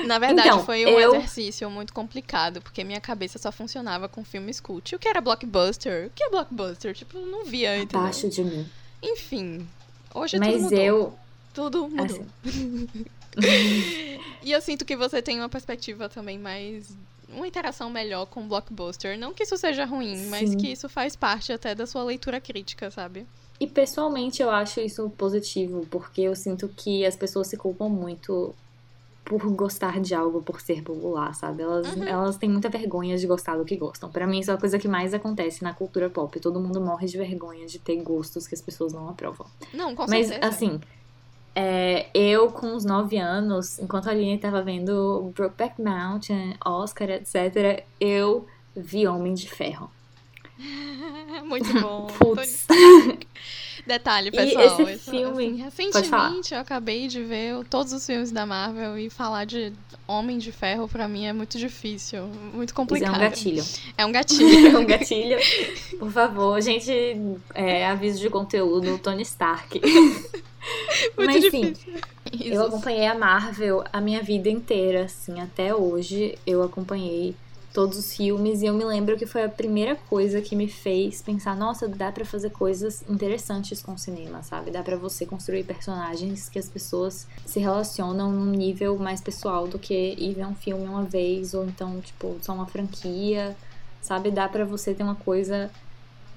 Na 0.06 0.18
verdade, 0.18 0.48
então, 0.48 0.64
foi 0.66 0.86
um 0.86 1.00
eu... 1.00 1.16
exercício 1.16 1.70
muito 1.70 1.94
complicado, 1.94 2.62
porque 2.62 2.84
minha 2.84 3.02
cabeça 3.02 3.38
só 3.38 3.52
funcionava 3.52 4.08
com 4.08 4.24
filmes 4.24 4.60
cult. 4.60 4.96
O 4.96 5.00
que 5.00 5.08
era 5.08 5.20
blockbuster? 5.20 6.08
O 6.08 6.10
que 6.12 6.24
é 6.24 6.30
blockbuster? 6.30 6.94
Tipo, 6.94 7.20
não 7.20 7.44
via, 7.46 7.78
entendeu? 7.78 8.00
Abaixo 8.00 8.30
de 8.30 8.44
mim. 8.44 8.66
Enfim, 9.04 9.68
hoje 10.14 10.40
Mas 10.40 10.54
tudo 10.54 10.64
mudou. 10.64 10.80
eu... 10.80 11.20
Tudo 11.54 11.90
mudou. 11.90 12.26
Assim. 12.46 12.88
e 14.44 14.52
eu 14.52 14.62
sinto 14.62 14.86
que 14.86 14.96
você 14.96 15.22
tem 15.22 15.40
uma 15.40 15.50
perspectiva 15.50 16.10
também 16.10 16.38
mais 16.38 16.96
uma 17.30 17.48
interação 17.48 17.90
melhor 17.90 18.26
com 18.26 18.44
o 18.44 18.48
blockbuster. 18.48 19.18
Não 19.18 19.34
que 19.34 19.44
isso 19.44 19.58
seja 19.58 19.86
ruim, 19.86 20.16
Sim. 20.16 20.30
mas 20.30 20.56
que 20.56 20.72
isso 20.72 20.88
faz 20.90 21.16
parte 21.16 21.52
até 21.52 21.74
da 21.74 21.86
sua 21.86 22.04
leitura 22.04 22.40
crítica, 22.40 22.90
sabe? 22.92 23.26
E 23.60 23.68
pessoalmente 23.68 24.42
eu 24.42 24.50
acho 24.50 24.82
isso 24.82 25.10
positivo, 25.12 25.86
porque 25.90 26.22
eu 26.22 26.36
sinto 26.36 26.68
que 26.68 27.06
as 27.06 27.16
pessoas 27.16 27.48
se 27.48 27.56
culpam 27.56 27.88
muito 27.88 28.54
por 29.26 29.42
gostar 29.52 30.00
de 30.00 30.14
algo 30.14 30.42
por 30.42 30.62
ser 30.62 30.84
popular, 30.84 31.34
sabe? 31.34 31.64
Elas, 31.64 31.96
uhum. 31.96 32.04
elas 32.04 32.38
têm 32.38 32.48
muita 32.48 32.70
vergonha 32.70 33.18
de 33.18 33.26
gostar 33.26 33.58
do 33.58 33.66
que 33.66 33.76
gostam. 33.76 34.10
Para 34.10 34.28
mim, 34.28 34.40
isso 34.40 34.52
é 34.52 34.54
a 34.54 34.58
coisa 34.58 34.78
que 34.78 34.88
mais 34.88 35.16
acontece 35.16 35.64
na 35.64 35.74
cultura 35.74 36.10
pop. 36.10 36.40
Todo 36.40 36.60
mundo 36.60 36.80
morre 36.80 37.08
de 37.08 37.18
vergonha 37.18 37.66
de 37.66 37.80
ter 37.80 37.96
gostos 38.04 38.46
que 38.48 38.54
as 38.54 38.62
pessoas 38.62 38.94
não 38.94 39.10
aprovam. 39.10 39.48
Não, 39.74 39.96
com 39.96 40.06
Mas, 40.08 40.28
certeza. 40.28 40.48
assim, 40.48 40.80
é, 41.56 42.08
eu, 42.14 42.52
com 42.52 42.76
os 42.76 42.84
nove 42.84 43.18
anos, 43.18 43.80
enquanto 43.80 44.08
a 44.08 44.12
Aline 44.12 44.36
estava 44.36 44.62
vendo 44.62 45.32
Brokeback 45.34 45.82
Mountain, 45.82 46.56
Oscar, 46.66 47.10
etc., 47.10 47.86
eu 48.00 48.46
vi 48.76 49.08
Homem 49.08 49.34
de 49.34 49.50
Ferro. 49.50 49.90
Muito 51.46 51.72
bom. 51.82 52.08
Putz. 52.18 52.66
Detalhe, 53.86 54.30
E 54.30 54.32
pessoal. 54.32 54.66
esse 54.82 54.94
isso, 54.96 55.12
filme- 55.12 55.62
assim, 55.62 55.62
recentemente 55.92 56.54
eu 56.54 56.60
acabei 56.60 57.08
de 57.08 57.22
ver 57.24 57.64
todos 57.70 57.94
os 57.94 58.04
filmes 58.06 58.32
da 58.32 58.44
Marvel 58.46 58.98
e 58.98 59.10
falar 59.12 59.46
de 59.46 59.72
Homem 60.08 60.40
de 60.40 60.52
Ferro 60.52 60.88
pra 60.88 61.08
mim 61.08 61.26
é 61.26 61.34
muito 61.34 61.58
difícil, 61.60 62.24
muito 62.54 62.70
Isso 62.70 62.74
é 62.74 62.76
complicado. 62.76 63.16
um 63.16 63.20
gatilho. 63.20 63.64
É 63.98 64.06
um 64.06 64.12
gatilho. 64.12 64.66
É 64.76 64.78
um 64.80 64.86
gatilho. 64.88 65.38
Por 66.00 66.12
favor, 66.12 66.60
gente, 66.62 66.92
é, 67.54 67.86
aviso 67.88 68.20
de 68.20 68.30
conteúdo, 68.30 68.98
Tony 68.98 69.22
Stark. 69.22 69.80
muito 69.80 71.26
Mas 71.32 71.42
difícil. 71.44 71.94
eu 72.42 72.54
Isso. 72.54 72.64
acompanhei 72.64 73.06
a 73.06 73.14
Marvel 73.16 73.84
a 73.94 74.02
minha 74.02 74.24
vida 74.24 74.50
inteira, 74.50 75.04
assim, 75.04 75.40
até 75.40 75.76
hoje. 75.76 76.36
Eu 76.48 76.64
acompanhei 76.64 77.36
todos 77.76 77.98
os 77.98 78.16
filmes 78.16 78.62
e 78.62 78.68
eu 78.68 78.74
me 78.74 78.86
lembro 78.86 79.18
que 79.18 79.26
foi 79.26 79.44
a 79.44 79.50
primeira 79.50 79.98
coisa 79.98 80.42
que 80.42 80.56
me 80.56 80.66
fez 80.66 81.22
pensar, 81.22 81.58
nossa, 81.58 81.90
dá 81.90 82.10
pra 82.10 82.24
fazer 82.24 82.50
coisas 82.52 83.04
interessantes 83.10 83.82
com 83.82 83.96
o 83.96 83.98
cinema, 83.98 84.42
sabe? 84.42 84.72
Dá 84.72 84.82
pra 84.82 84.96
você 84.96 85.26
construir 85.26 85.66
personagens 85.66 86.48
que 86.48 86.58
as 86.58 86.70
pessoas 86.70 87.28
se 87.46 87.60
relacionam 87.60 88.32
num 88.32 88.46
nível 88.46 88.98
mais 88.98 89.20
pessoal 89.20 89.68
do 89.68 89.78
que 89.78 90.16
ir 90.18 90.36
ver 90.36 90.46
um 90.46 90.56
filme 90.56 90.88
uma 90.88 91.04
vez 91.04 91.54
ou 91.54 91.66
então, 91.66 92.00
tipo, 92.00 92.38
só 92.42 92.54
uma 92.54 92.66
franquia, 92.66 93.58
sabe? 94.02 94.32
Dá 94.32 94.48
pra 94.48 94.64
você 94.64 94.94
ter 94.94 95.04
uma 95.04 95.16
coisa 95.16 95.70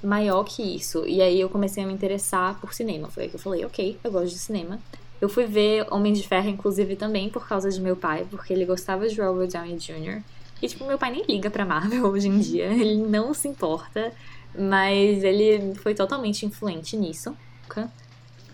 maior 0.02 0.42
que 0.42 0.60
isso. 0.60 1.06
E 1.06 1.22
aí 1.22 1.40
eu 1.40 1.48
comecei 1.48 1.84
a 1.84 1.86
me 1.86 1.92
interessar 1.92 2.60
por 2.60 2.74
cinema. 2.74 3.08
Foi 3.10 3.22
aí 3.22 3.28
que 3.28 3.36
eu 3.36 3.40
falei, 3.40 3.64
ok, 3.64 3.96
eu 4.02 4.10
gosto 4.10 4.30
de 4.30 4.40
cinema. 4.40 4.80
Eu 5.20 5.28
fui 5.28 5.46
ver 5.46 5.86
Homem 5.92 6.12
de 6.12 6.26
Ferro, 6.26 6.48
inclusive, 6.48 6.96
também 6.96 7.30
por 7.30 7.46
causa 7.46 7.70
de 7.70 7.80
meu 7.80 7.94
pai, 7.94 8.26
porque 8.28 8.52
ele 8.52 8.64
gostava 8.64 9.08
de 9.08 9.20
Robert 9.20 9.48
Downey 9.48 9.76
Jr. 9.76 10.20
E, 10.62 10.68
tipo, 10.68 10.84
meu 10.84 10.98
pai 10.98 11.10
nem 11.10 11.24
liga 11.24 11.50
pra 11.50 11.64
Marvel 11.64 12.04
hoje 12.10 12.28
em 12.28 12.38
dia, 12.38 12.66
ele 12.66 12.96
não 12.96 13.32
se 13.32 13.48
importa, 13.48 14.12
mas 14.58 15.22
ele 15.22 15.74
foi 15.76 15.94
totalmente 15.94 16.44
influente 16.44 16.96
nisso. 16.96 17.36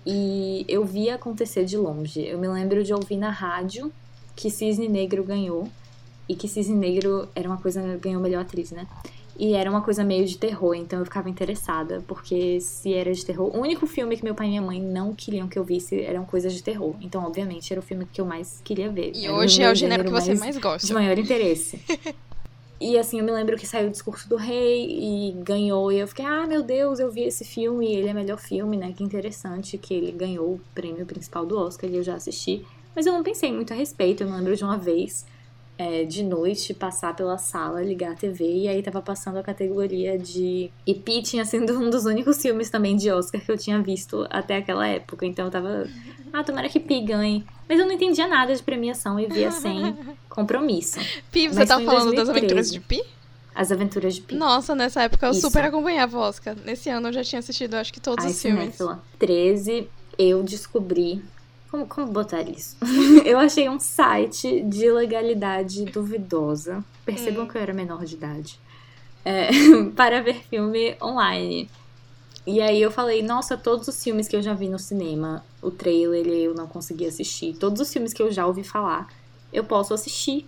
E 0.07 0.67
eu 0.69 0.85
vi 0.85 1.09
acontecer 1.09 1.65
de 1.65 1.79
longe. 1.79 2.21
Eu 2.21 2.39
me 2.39 2.49
lembro 2.49 2.85
de 2.85 2.93
ouvir 2.93 3.17
na 3.17 3.31
rádio 3.31 3.91
que 4.37 4.51
Cisne 4.51 4.89
Negro 4.89 5.25
ganhou, 5.25 5.71
e 6.29 6.35
que 6.35 6.49
Cisne 6.49 6.75
Negro 6.75 7.29
era 7.35 7.49
uma 7.49 7.59
coisa, 7.59 7.97
ganhou 7.99 8.21
melhor 8.21 8.43
atriz, 8.43 8.71
né? 8.71 8.87
E 9.37 9.55
era 9.55 9.69
uma 9.69 9.81
coisa 9.83 10.05
meio 10.05 10.25
de 10.27 10.39
terror, 10.39 10.75
então 10.75 11.01
eu 11.01 11.05
ficava 11.05 11.29
interessada, 11.29 12.05
porque 12.07 12.61
se 12.61 12.95
era 12.95 13.13
de 13.13 13.25
terror. 13.27 13.51
O 13.55 13.61
único 13.61 13.85
filme 13.87 14.17
que 14.17 14.23
meu 14.23 14.35
pai 14.35 14.47
e 14.47 14.51
minha 14.51 14.63
mãe 14.63 14.81
não 14.81 15.13
queriam 15.13 15.49
que 15.49 15.59
eu 15.59 15.65
visse 15.65 16.01
eram 16.03 16.25
coisas 16.25 16.53
de 16.53 16.63
terror. 16.63 16.95
Então, 17.01 17.25
obviamente, 17.25 17.73
era 17.73 17.81
o 17.81 17.83
filme 17.83 18.07
que 18.13 18.21
eu 18.21 18.25
mais 18.25 18.61
queria 18.63 18.89
ver. 18.91 19.11
E 19.15 19.27
Era 19.27 19.35
hoje 19.35 19.63
é 19.63 19.71
o 19.71 19.75
gênero 19.75 20.05
que 20.05 20.11
você 20.11 20.29
mais 20.29 20.41
mais 20.41 20.55
de 20.55 20.61
gosta. 20.61 20.95
maior 20.95 21.19
interesse. 21.19 21.81
E 22.81 22.99
assim, 22.99 23.19
eu 23.21 23.25
me 23.25 23.31
lembro 23.33 23.57
que 23.57 23.67
saiu 23.67 23.89
o 23.89 23.91
discurso 23.91 24.29
do 24.29 24.37
rei 24.37 24.87
e 24.91 25.33
ganhou. 25.43 25.91
E 25.91 25.99
eu 25.99 26.07
fiquei, 26.09 26.25
ah, 26.25 26.47
meu 26.47 26.63
Deus, 26.63 26.99
eu 26.99 27.11
vi 27.11 27.23
esse 27.23 27.45
filme, 27.45 27.93
ele 27.93 28.09
é 28.09 28.13
melhor 28.13 28.39
filme, 28.39 28.77
né? 28.77 28.93
Que 28.95 29.03
interessante 29.03 29.79
que 29.79 29.95
ele 29.95 30.13
ganhou 30.13 30.55
o 30.55 30.61
prêmio 30.75 31.07
principal 31.07 31.47
do 31.47 31.59
Oscar 31.59 31.89
e 31.89 31.97
eu 31.97 32.03
já 32.03 32.15
assisti. 32.15 32.65
Mas 32.95 33.07
eu 33.07 33.13
não 33.13 33.23
pensei 33.23 33.51
muito 33.53 33.73
a 33.73 33.77
respeito. 33.77 34.23
Eu 34.23 34.29
me 34.31 34.37
lembro 34.37 34.55
de 34.55 34.63
uma 34.65 34.77
vez, 34.77 35.25
é, 35.77 36.05
de 36.05 36.23
noite, 36.23 36.73
passar 36.73 37.15
pela 37.17 37.37
sala, 37.37 37.83
ligar 37.83 38.13
a 38.13 38.15
TV 38.15 38.45
e 38.45 38.69
aí 38.69 38.83
tava 38.83 39.03
passando 39.03 39.39
a 39.39 39.43
categoria 39.43 40.19
de. 40.19 40.71
E 40.87 40.95
Pi 40.95 41.23
tinha 41.23 41.45
sido 41.45 41.79
um 41.79 41.91
dos 41.91 42.05
únicos 42.05 42.41
filmes 42.41 42.71
também 42.71 42.97
de 42.97 43.11
Oscar 43.11 43.41
que 43.41 43.51
eu 43.51 43.59
tinha 43.59 43.81
visto 43.83 44.27
até 44.31 44.59
aquela 44.59 44.87
época. 44.87 45.27
Então 45.27 45.47
eu 45.47 45.51
tava. 45.51 45.87
Ah, 46.33 46.43
tomara 46.45 46.69
que 46.69 46.79
Pi 46.81 47.01
ganhe. 47.01 47.45
Mas 47.69 47.79
eu 47.79 47.87
não 47.87 47.93
entendia 47.93 48.27
nada 48.27 48.55
de 48.55 48.63
premiação 48.63 49.19
e 49.19 49.27
via 49.27 49.51
sem 49.51 49.97
compromisso. 50.29 51.01
Pi, 51.31 51.49
você 51.49 51.61
Mas 51.61 51.69
tá 51.69 51.81
falando 51.81 52.15
das 52.15 52.27
2013. 52.29 52.31
aventuras 52.31 52.73
de 52.73 52.81
Pi? 52.81 53.03
As 53.55 53.71
Aventuras 53.71 54.15
de 54.17 54.21
Pi. 54.23 54.35
Nossa, 54.35 54.75
nessa 54.75 55.03
época 55.03 55.27
eu 55.27 55.31
Isso. 55.31 55.43
super 55.43 55.65
acompanhava 55.65 56.19
o 56.19 56.21
Oscar. 56.21 56.57
Nesse 56.65 56.91
ano 56.91 57.09
eu 57.09 57.13
já 57.13 57.23
tinha 57.23 57.39
assistido, 57.39 57.75
acho 57.75 57.93
que 57.93 58.01
todos 58.01 58.25
Ai, 58.25 58.33
os 58.33 58.43
filmes. 58.43 58.63
cinéfila. 58.63 59.01
13, 59.19 59.89
eu 60.19 60.43
descobri. 60.43 61.23
Como, 61.75 61.89
como 61.89 62.13
botar 62.13 62.43
isso? 62.49 62.77
eu 63.27 63.37
achei 63.37 63.69
um 63.69 63.81
site 63.81 64.61
de 64.61 64.89
legalidade 64.93 65.85
duvidosa. 65.87 66.85
Percebam 67.05 67.43
Hum. 67.45 67.49
que 67.49 67.59
eu 67.59 67.63
era 67.63 67.75
menor 67.75 68.05
de 68.05 68.15
idade. 68.15 68.61
É, 69.25 69.49
para 69.97 70.23
ver 70.23 70.37
filme 70.45 70.97
online. 71.03 71.69
E 72.47 72.61
aí 72.61 72.81
eu 72.81 72.93
falei, 72.93 73.25
nossa, 73.25 73.57
todos 73.57 73.89
os 73.89 74.05
filmes 74.05 74.29
que 74.29 74.37
eu 74.37 74.43
já 74.43 74.55
vi 74.55 74.69
no 74.69 74.79
cinema, 74.79 75.45
o 75.61 75.69
trailer 75.69 76.25
eu 76.29 76.55
não 76.55 76.69
consegui 76.69 77.07
assistir. 77.07 77.55
Todos 77.57 77.81
os 77.81 77.93
filmes 77.93 78.13
que 78.13 78.23
eu 78.23 78.31
já 78.31 78.47
ouvi 78.47 78.63
falar, 78.63 79.13
eu 79.53 79.65
posso 79.65 79.93
assistir 79.93 80.47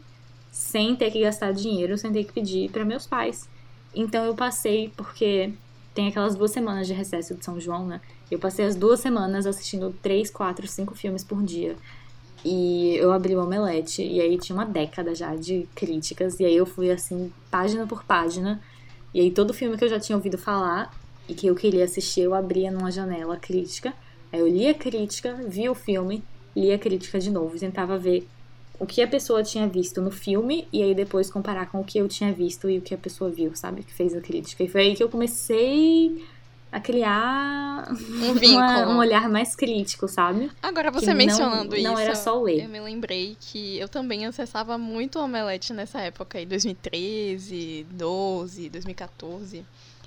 sem 0.52 0.94
ter 0.94 1.10
que 1.10 1.22
gastar 1.22 1.52
dinheiro, 1.52 1.98
sem 1.98 2.12
ter 2.12 2.22
que 2.22 2.32
pedir 2.32 2.70
para 2.70 2.84
meus 2.84 3.04
pais. 3.04 3.48
Então 3.92 4.24
eu 4.24 4.34
passei, 4.36 4.92
porque 4.96 5.52
tem 5.96 6.08
aquelas 6.08 6.36
duas 6.36 6.50
semanas 6.50 6.86
de 6.86 6.92
recesso 6.92 7.34
de 7.34 7.42
São 7.42 7.58
João, 7.58 7.86
né? 7.86 8.02
Eu 8.30 8.38
passei 8.38 8.66
as 8.66 8.76
duas 8.76 9.00
semanas 9.00 9.46
assistindo 9.46 9.96
três, 10.02 10.30
quatro, 10.30 10.68
cinco 10.68 10.94
filmes 10.94 11.24
por 11.24 11.42
dia. 11.42 11.74
E 12.44 12.94
eu 12.96 13.10
abri 13.10 13.34
o 13.34 13.42
Omelete, 13.42 14.02
e 14.02 14.20
aí 14.20 14.36
tinha 14.36 14.54
uma 14.54 14.66
década 14.66 15.14
já 15.14 15.34
de 15.34 15.66
críticas, 15.74 16.38
e 16.38 16.44
aí 16.44 16.54
eu 16.54 16.66
fui 16.66 16.90
assim, 16.90 17.32
página 17.50 17.86
por 17.86 18.04
página. 18.04 18.60
E 19.14 19.20
aí 19.22 19.30
todo 19.30 19.54
filme 19.54 19.78
que 19.78 19.84
eu 19.84 19.88
já 19.88 19.98
tinha 19.98 20.16
ouvido 20.16 20.36
falar 20.36 20.94
e 21.26 21.34
que 21.34 21.46
eu 21.46 21.54
queria 21.54 21.84
assistir, 21.84 22.20
eu 22.20 22.34
abria 22.34 22.70
numa 22.70 22.90
janela 22.90 23.38
crítica. 23.38 23.94
Aí 24.30 24.38
eu 24.38 24.46
lia 24.46 24.72
a 24.72 24.74
crítica, 24.74 25.32
via 25.48 25.72
o 25.72 25.74
filme, 25.74 26.22
lia 26.54 26.74
a 26.74 26.78
crítica 26.78 27.18
de 27.18 27.30
novo, 27.30 27.58
tentava 27.58 27.96
ver 27.96 28.28
o 28.78 28.86
que 28.86 29.00
a 29.02 29.06
pessoa 29.08 29.42
tinha 29.42 29.66
visto 29.66 30.00
no 30.00 30.10
filme 30.10 30.68
e 30.72 30.82
aí 30.82 30.94
depois 30.94 31.30
comparar 31.30 31.66
com 31.70 31.80
o 31.80 31.84
que 31.84 31.98
eu 31.98 32.06
tinha 32.08 32.32
visto 32.32 32.68
e 32.68 32.78
o 32.78 32.82
que 32.82 32.94
a 32.94 32.98
pessoa 32.98 33.30
viu, 33.30 33.54
sabe? 33.54 33.82
Que 33.82 33.92
fez 33.92 34.14
a 34.14 34.20
crítica. 34.20 34.62
E 34.62 34.68
foi 34.68 34.80
aí 34.82 34.94
que 34.94 35.02
eu 35.02 35.08
comecei 35.08 36.24
a 36.70 36.80
criar 36.80 37.88
Um 37.90 38.32
uma- 38.52 38.88
um 38.88 38.98
olhar 38.98 39.28
mais 39.30 39.54
crítico, 39.54 40.06
sabe? 40.08 40.50
Agora 40.62 40.90
Que 40.90 40.98
você 41.00 41.06
não- 41.10 41.16
mencionando 41.16 41.74
isso. 41.76 41.84
Não 41.84 41.98
era 41.98 42.14
só 42.14 42.40
ler. 42.42 42.64
Eu 42.64 42.68
me 42.68 42.80
lembrei 42.80 43.36
que 43.40 43.78
eu 43.78 43.88
também 43.88 44.26
acessava 44.26 44.76
muito 44.76 45.18
o 45.18 45.24
Omelete 45.24 45.72
nessa 45.72 46.00
época 46.00 46.36
aí, 46.38 46.44
2013, 46.44 47.86
12, 47.90 48.68
2014. 48.68 49.64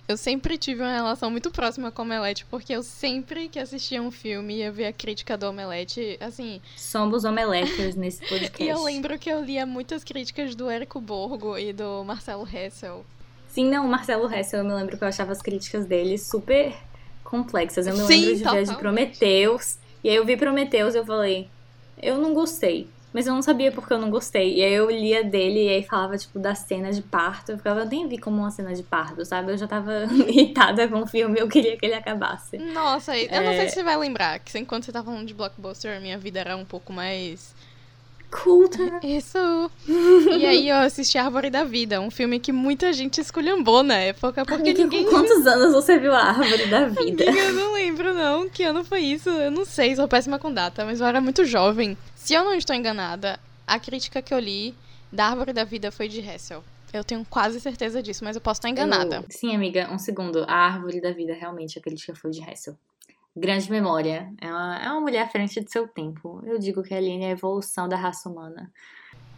Eu 0.10 0.18
sempre 0.18 0.58
tive 0.58 0.82
uma 0.82 0.92
relação 0.92 1.30
muito 1.30 1.52
próxima 1.52 1.92
com 1.92 2.02
o 2.02 2.06
Omelete, 2.06 2.44
porque 2.50 2.74
eu 2.74 2.82
sempre 2.82 3.48
que 3.48 3.60
assistia 3.60 4.02
um 4.02 4.10
filme 4.10 4.56
ia 4.56 4.72
ver 4.72 4.88
a 4.88 4.92
crítica 4.92 5.38
do 5.38 5.48
Omelete, 5.48 6.18
assim. 6.20 6.60
Somos 6.76 7.24
omeleters 7.26 7.96
nesse 7.96 8.28
podcast. 8.28 8.58
E 8.60 8.68
eu 8.68 8.84
lembro 8.84 9.20
que 9.20 9.30
eu 9.30 9.40
lia 9.44 9.68
muitas 9.68 10.04
críticas 10.04 10.56
do 10.56 10.68
Érico 10.68 11.00
Borgo 11.00 11.60
e 11.60 11.72
do 11.72 12.04
Marcelo 12.04 12.48
Hessel. 12.52 13.06
Sim, 13.50 13.70
não, 13.70 13.86
o 13.86 13.88
Marcelo 13.88 14.28
Hessel, 14.34 14.62
eu 14.62 14.66
me 14.66 14.74
lembro 14.74 14.98
que 14.98 15.04
eu 15.04 15.08
achava 15.08 15.32
as 15.32 15.44
críticas 15.44 15.86
dele 15.86 16.18
super 16.18 16.76
complexas. 17.24 17.86
Eu 17.86 17.96
me 17.96 18.08
Sim, 18.08 18.26
lembro 18.26 18.36
de 18.38 18.44
ver 18.44 18.66
de. 18.66 18.76
Prometheus. 18.78 19.78
E 20.04 20.10
aí 20.10 20.16
eu 20.16 20.26
vi 20.26 20.36
Prometheus 20.36 20.96
e 20.96 20.98
eu 20.98 21.06
falei, 21.06 21.48
eu 22.02 22.18
não 22.18 22.34
gostei. 22.34 22.90
Mas 23.12 23.26
eu 23.26 23.34
não 23.34 23.42
sabia 23.42 23.72
porque 23.72 23.92
eu 23.92 23.98
não 23.98 24.10
gostei. 24.12 24.58
E 24.58 24.64
aí 24.64 24.74
eu 24.74 24.90
lia 24.90 25.24
dele 25.24 25.66
e 25.66 25.70
aí 25.70 25.84
falava, 25.84 26.18
tipo, 26.18 26.38
da 26.38 26.54
cena 26.54 26.92
de 26.92 27.02
parto. 27.02 27.52
Eu 27.52 27.58
ficava, 27.58 27.80
eu 27.82 27.86
nem 27.86 28.08
vi 28.08 28.18
como 28.18 28.38
uma 28.38 28.52
cena 28.52 28.74
de 28.74 28.84
parto, 28.84 29.26
sabe? 29.26 29.52
Eu 29.52 29.58
já 29.58 29.68
tava 29.68 30.04
irritada 30.28 30.88
com 30.88 31.02
o 31.02 31.08
filme, 31.08 31.40
eu 31.40 31.48
queria 31.48 31.76
que 31.76 31.86
ele 31.86 31.96
acabasse. 31.96 32.58
Nossa, 32.58 33.18
eu 33.18 33.42
não 33.44 33.52
É. 33.52 33.58
sei 33.58 33.68
se 33.70 33.76
você 33.76 33.84
vai 33.84 33.98
lembrar, 33.98 34.40
que 34.40 34.58
enquanto 34.60 34.86
você 34.86 34.92
tá 34.92 35.04
falando 35.04 35.26
de 35.26 35.34
blockbuster, 35.34 36.00
minha 36.00 36.18
vida 36.18 36.40
era 36.40 36.56
um 36.56 36.66
pouco 36.66 36.94
mais 36.94 37.56
Culta. 38.32 39.00
Isso! 39.04 39.72
e 39.88 40.46
aí 40.46 40.70
eu 40.70 40.78
assisti 40.78 41.18
Árvore 41.18 41.50
da 41.50 41.64
Vida, 41.64 42.00
um 42.00 42.12
filme 42.12 42.40
que 42.40 42.52
muita 42.52 42.94
gente 42.94 43.20
esculhambou 43.20 43.82
na 43.84 43.96
época, 43.96 44.46
porque 44.46 44.70
Amiga, 44.70 44.84
ninguém. 44.84 45.04
com 45.06 45.10
quantos 45.12 45.46
anos 45.48 45.74
você 45.74 45.98
viu 45.98 46.14
a 46.14 46.20
árvore 46.24 46.68
da 46.68 46.86
vida? 46.90 47.24
Amiga, 47.30 47.40
eu 47.40 47.54
não 47.54 47.74
lembro 47.74 48.14
não, 48.14 48.48
que 48.48 48.64
ano 48.64 48.84
foi 48.84 49.02
isso? 49.02 49.30
Eu 49.30 49.50
não 49.52 49.66
sei, 49.66 49.96
sou 49.96 50.08
péssima 50.08 50.38
com 50.38 50.54
data, 50.54 50.86
mas 50.86 51.02
eu 51.02 51.08
era 51.08 51.20
muito 51.20 51.44
jovem. 51.44 51.98
Se 52.16 52.34
eu 52.34 52.44
não 52.44 52.54
estou 52.54 52.76
enganada, 52.76 53.40
a 53.66 53.80
crítica 53.80 54.22
que 54.22 54.34
eu 54.34 54.40
li 54.40 54.76
da 55.12 55.26
Árvore 55.28 55.52
da 55.54 55.64
Vida 55.64 55.92
foi 55.92 56.08
de 56.08 56.20
Hessel. 56.20 56.64
Eu 56.94 57.04
tenho 57.04 57.24
quase 57.30 57.60
certeza 57.60 58.02
disso, 58.02 58.24
mas 58.24 58.36
eu 58.36 58.42
posso 58.42 58.60
estar 58.60 58.70
enganada. 58.70 59.18
Eu- 59.18 59.26
Sim, 59.30 59.56
amiga, 59.56 59.88
um 59.92 60.00
segundo. 60.00 60.44
A 60.48 60.54
árvore 60.54 61.00
da 61.02 61.12
vida, 61.12 61.34
realmente, 61.34 61.78
a 61.78 61.82
crítica 61.82 62.16
foi 62.16 62.32
de 62.32 62.42
Hessel. 62.42 62.76
Grande 63.40 63.72
memória. 63.72 64.32
É 64.42 64.48
uma, 64.48 64.80
é 64.84 64.90
uma 64.92 65.02
mulher 65.02 65.22
à 65.24 65.28
frente 65.30 65.62
de 65.64 65.72
seu 65.72 65.88
tempo. 65.88 66.42
Eu 66.46 66.60
digo 66.60 66.84
que 66.84 66.94
a 66.94 66.98
Aline 66.98 67.24
é 67.24 67.28
a 67.30 67.32
evolução 67.32 67.88
da 67.88 67.96
raça 67.96 68.28
humana. 68.30 68.72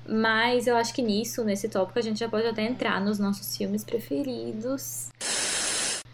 Mas 0.08 0.66
eu 0.66 0.76
acho 0.76 0.94
que 0.94 1.02
nisso, 1.02 1.44
nesse 1.44 1.70
tópico, 1.70 2.00
a 2.00 2.02
gente 2.02 2.20
já 2.20 2.28
pode 2.28 2.48
até 2.48 2.64
entrar 2.64 3.00
nos 3.00 3.20
nossos 3.20 3.56
filmes 3.56 3.84
preferidos. 3.84 5.10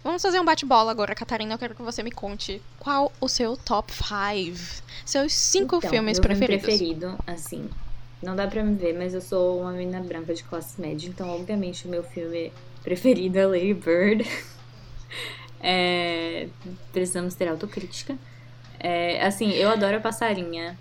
Vamos 0.04 0.22
fazer 0.22 0.40
um 0.40 0.46
bate-bola 0.46 0.92
agora, 0.92 1.16
Catarina. 1.16 1.54
Eu 1.54 1.58
quero 1.58 1.76
que 1.76 1.82
você 1.82 2.04
me 2.04 2.12
conte 2.12 2.62
qual 2.80 3.12
o 3.22 3.28
seu 3.28 3.56
top 3.58 3.92
5. 3.94 4.84
Seus 5.06 5.34
cinco 5.34 5.78
Então, 5.78 5.90
filmes 5.90 6.20
meu 6.20 6.24
filme 6.30 6.48
preferidos. 6.48 6.66
preferido, 6.78 7.18
assim, 7.26 7.70
não 8.22 8.36
dá 8.36 8.48
pra 8.48 8.62
me 8.64 8.76
ver, 8.76 8.94
mas 8.98 9.14
eu 9.14 9.22
sou 9.22 9.62
uma 9.62 9.72
menina 9.72 10.02
branca 10.02 10.34
de 10.34 10.44
classe 10.44 10.80
média, 10.82 11.08
então 11.08 11.30
obviamente 11.30 11.88
o 11.88 11.90
meu 11.90 12.04
filme 12.04 12.52
preferido 12.84 13.38
é 13.40 13.46
Lady 13.48 13.74
Bird. 13.74 14.26
É, 15.60 16.07
precisamos 16.92 17.36
ter 17.36 17.48
autocrítica. 17.48 18.16
É, 18.80 19.26
assim, 19.26 19.52
eu 19.52 19.70
adoro 19.70 19.98
a 19.98 20.00
passarinha. 20.00 20.78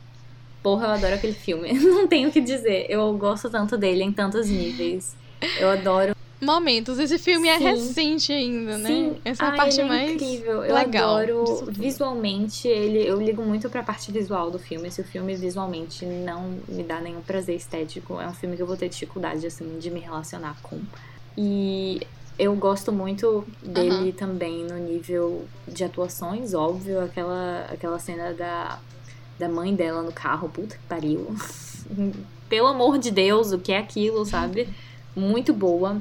Porra, 0.63 0.87
eu 0.87 0.91
adoro 0.91 1.15
aquele 1.15 1.35
filme. 1.35 1.73
Não 1.79 2.07
tenho 2.07 2.29
o 2.29 2.33
que 2.33 2.41
dizer. 2.41 2.87
Eu 2.89 3.17
gosto 3.17 3.49
tanto 3.49 3.77
dele 3.77 4.03
em 4.03 4.13
tantos 4.13 4.49
níveis. 4.49 5.17
Eu 5.59 5.71
adoro 5.71 6.17
momentos. 6.41 6.99
Esse 6.99 7.19
filme 7.19 7.49
é 7.49 7.59
Sim. 7.59 7.67
é 7.67 7.71
recente 7.71 8.33
ainda, 8.33 8.79
né? 8.79 8.89
Sim. 8.89 9.17
Essa 9.25 9.45
é 9.45 9.49
a 9.49 9.53
parte 9.53 9.81
é 9.81 9.85
mais 9.85 10.13
incrível. 10.13 10.65
Eu 10.65 10.75
legal. 10.75 11.17
adoro 11.17 11.67
visualmente, 11.71 12.69
ele, 12.69 13.07
eu 13.07 13.21
ligo 13.21 13.43
muito 13.43 13.69
pra 13.71 13.83
parte 13.83 14.13
visual 14.13 14.51
do 14.51 14.59
filme. 14.59 14.91
Se 14.91 15.01
o 15.01 15.05
filme 15.05 15.35
visualmente 15.35 16.05
não 16.05 16.59
me 16.69 16.83
dá 16.83 17.01
nenhum 17.01 17.21
prazer 17.21 17.57
estético, 17.57 18.21
é 18.21 18.29
um 18.29 18.35
filme 18.35 18.57
que 18.57 18.63
eu 18.63 18.67
vou 18.67 18.77
ter 18.77 18.89
dificuldade, 18.89 19.47
assim, 19.47 19.79
de 19.79 19.91
me 19.91 20.01
relacionar 20.01 20.57
com. 20.63 20.81
E 21.37 22.01
eu 22.38 22.55
gosto 22.55 22.93
muito 22.93 23.47
dele 23.62 24.11
uhum. 24.11 24.12
também 24.12 24.64
no 24.64 24.76
nível 24.76 25.47
de 25.66 25.85
atuações, 25.85 26.52
óbvio, 26.52 27.00
aquela, 27.00 27.66
aquela 27.73 27.99
cena 27.99 28.35
da, 28.35 28.78
da 29.38 29.49
mãe 29.49 29.75
dela 29.75 30.02
no 30.02 30.12
carro, 30.12 30.49
puta 30.49 30.76
que 30.76 30.83
pariu. 30.85 31.35
Pelo 32.49 32.69
amor 32.69 32.99
de 32.99 33.11
Deus, 33.11 33.52
o 33.52 33.59
que 33.59 33.73
é 33.73 33.78
aquilo, 33.78 34.25
sabe? 34.25 34.69
Muito 35.14 35.52
boa. 35.52 36.00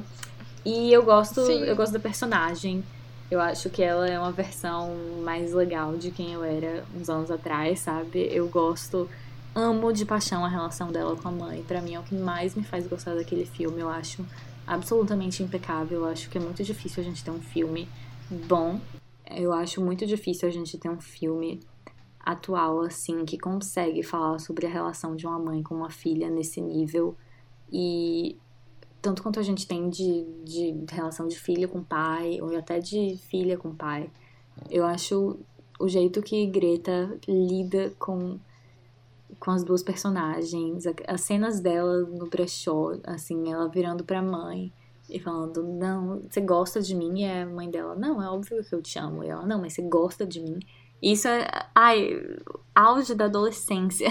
E 0.64 0.92
eu 0.92 1.02
gosto, 1.02 1.44
Sim. 1.44 1.62
eu 1.62 1.74
gosto 1.74 1.92
da 1.92 1.98
personagem. 1.98 2.84
Eu 3.30 3.40
acho 3.40 3.70
que 3.70 3.82
ela 3.82 4.06
é 4.06 4.18
uma 4.18 4.30
versão 4.30 4.94
mais 5.24 5.52
legal 5.52 5.96
de 5.96 6.10
quem 6.10 6.34
eu 6.34 6.44
era 6.44 6.84
uns 6.94 7.08
anos 7.08 7.30
atrás, 7.30 7.80
sabe? 7.80 8.28
Eu 8.30 8.46
gosto, 8.48 9.08
amo 9.54 9.92
de 9.92 10.04
paixão 10.04 10.44
a 10.44 10.48
relação 10.48 10.92
dela 10.92 11.16
com 11.16 11.28
a 11.28 11.32
mãe. 11.32 11.64
Para 11.66 11.80
mim 11.80 11.94
é 11.94 11.98
o 11.98 12.02
que 12.02 12.14
mais 12.14 12.54
me 12.54 12.62
faz 12.62 12.86
gostar 12.86 13.14
daquele 13.14 13.46
filme. 13.46 13.80
Eu 13.80 13.88
acho 13.88 14.24
absolutamente 14.66 15.42
impecável. 15.42 16.00
Eu 16.00 16.06
acho 16.06 16.28
que 16.28 16.38
é 16.38 16.40
muito 16.40 16.62
difícil 16.62 17.02
a 17.02 17.04
gente 17.04 17.22
ter 17.22 17.30
um 17.30 17.40
filme 17.40 17.88
bom. 18.30 18.80
Eu 19.30 19.52
acho 19.52 19.80
muito 19.80 20.06
difícil 20.06 20.48
a 20.48 20.52
gente 20.52 20.76
ter 20.78 20.88
um 20.88 21.00
filme 21.00 21.60
atual 22.20 22.80
assim 22.80 23.24
que 23.24 23.38
consegue 23.38 24.02
falar 24.02 24.38
sobre 24.40 24.66
a 24.66 24.70
relação 24.70 25.14
de 25.14 25.26
uma 25.26 25.38
mãe 25.38 25.62
com 25.62 25.76
uma 25.76 25.90
filha 25.90 26.28
nesse 26.28 26.60
nível 26.60 27.16
e 27.72 28.36
tanto 29.00 29.22
quanto 29.22 29.38
a 29.38 29.42
gente 29.42 29.68
tem 29.68 29.88
de, 29.88 30.26
de 30.44 30.84
relação 30.90 31.28
de 31.28 31.38
filho 31.38 31.68
com 31.68 31.80
pai, 31.80 32.40
ou 32.40 32.56
até 32.56 32.80
de 32.80 33.16
filha 33.28 33.56
com 33.56 33.72
pai. 33.72 34.10
Eu 34.68 34.84
acho 34.84 35.38
o 35.78 35.86
jeito 35.86 36.20
que 36.20 36.44
Greta 36.46 37.16
lida 37.28 37.92
com, 38.00 38.38
com 39.38 39.50
as 39.50 39.62
duas 39.62 39.82
personagens, 39.82 40.84
as 41.06 41.20
cenas 41.20 41.60
dela 41.60 42.00
no 42.00 42.26
brechó, 42.28 42.92
assim, 43.04 43.52
ela 43.52 43.68
virando 43.68 44.04
pra 44.04 44.22
mãe 44.22 44.72
e 45.08 45.20
falando, 45.20 45.62
não, 45.62 46.20
você 46.22 46.40
gosta 46.40 46.80
de 46.80 46.94
mim? 46.94 47.20
E 47.20 47.24
é 47.24 47.42
a 47.42 47.46
mãe 47.46 47.70
dela, 47.70 47.94
não, 47.94 48.22
é 48.22 48.28
óbvio 48.28 48.64
que 48.64 48.74
eu 48.74 48.82
te 48.82 48.98
amo. 48.98 49.22
E 49.22 49.28
ela, 49.28 49.46
não, 49.46 49.60
mas 49.60 49.74
você 49.74 49.82
gosta 49.82 50.26
de 50.26 50.40
mim? 50.40 50.58
Isso 51.02 51.28
é, 51.28 51.46
ai, 51.74 52.10
auge 52.74 53.14
da 53.14 53.26
adolescência. 53.26 54.08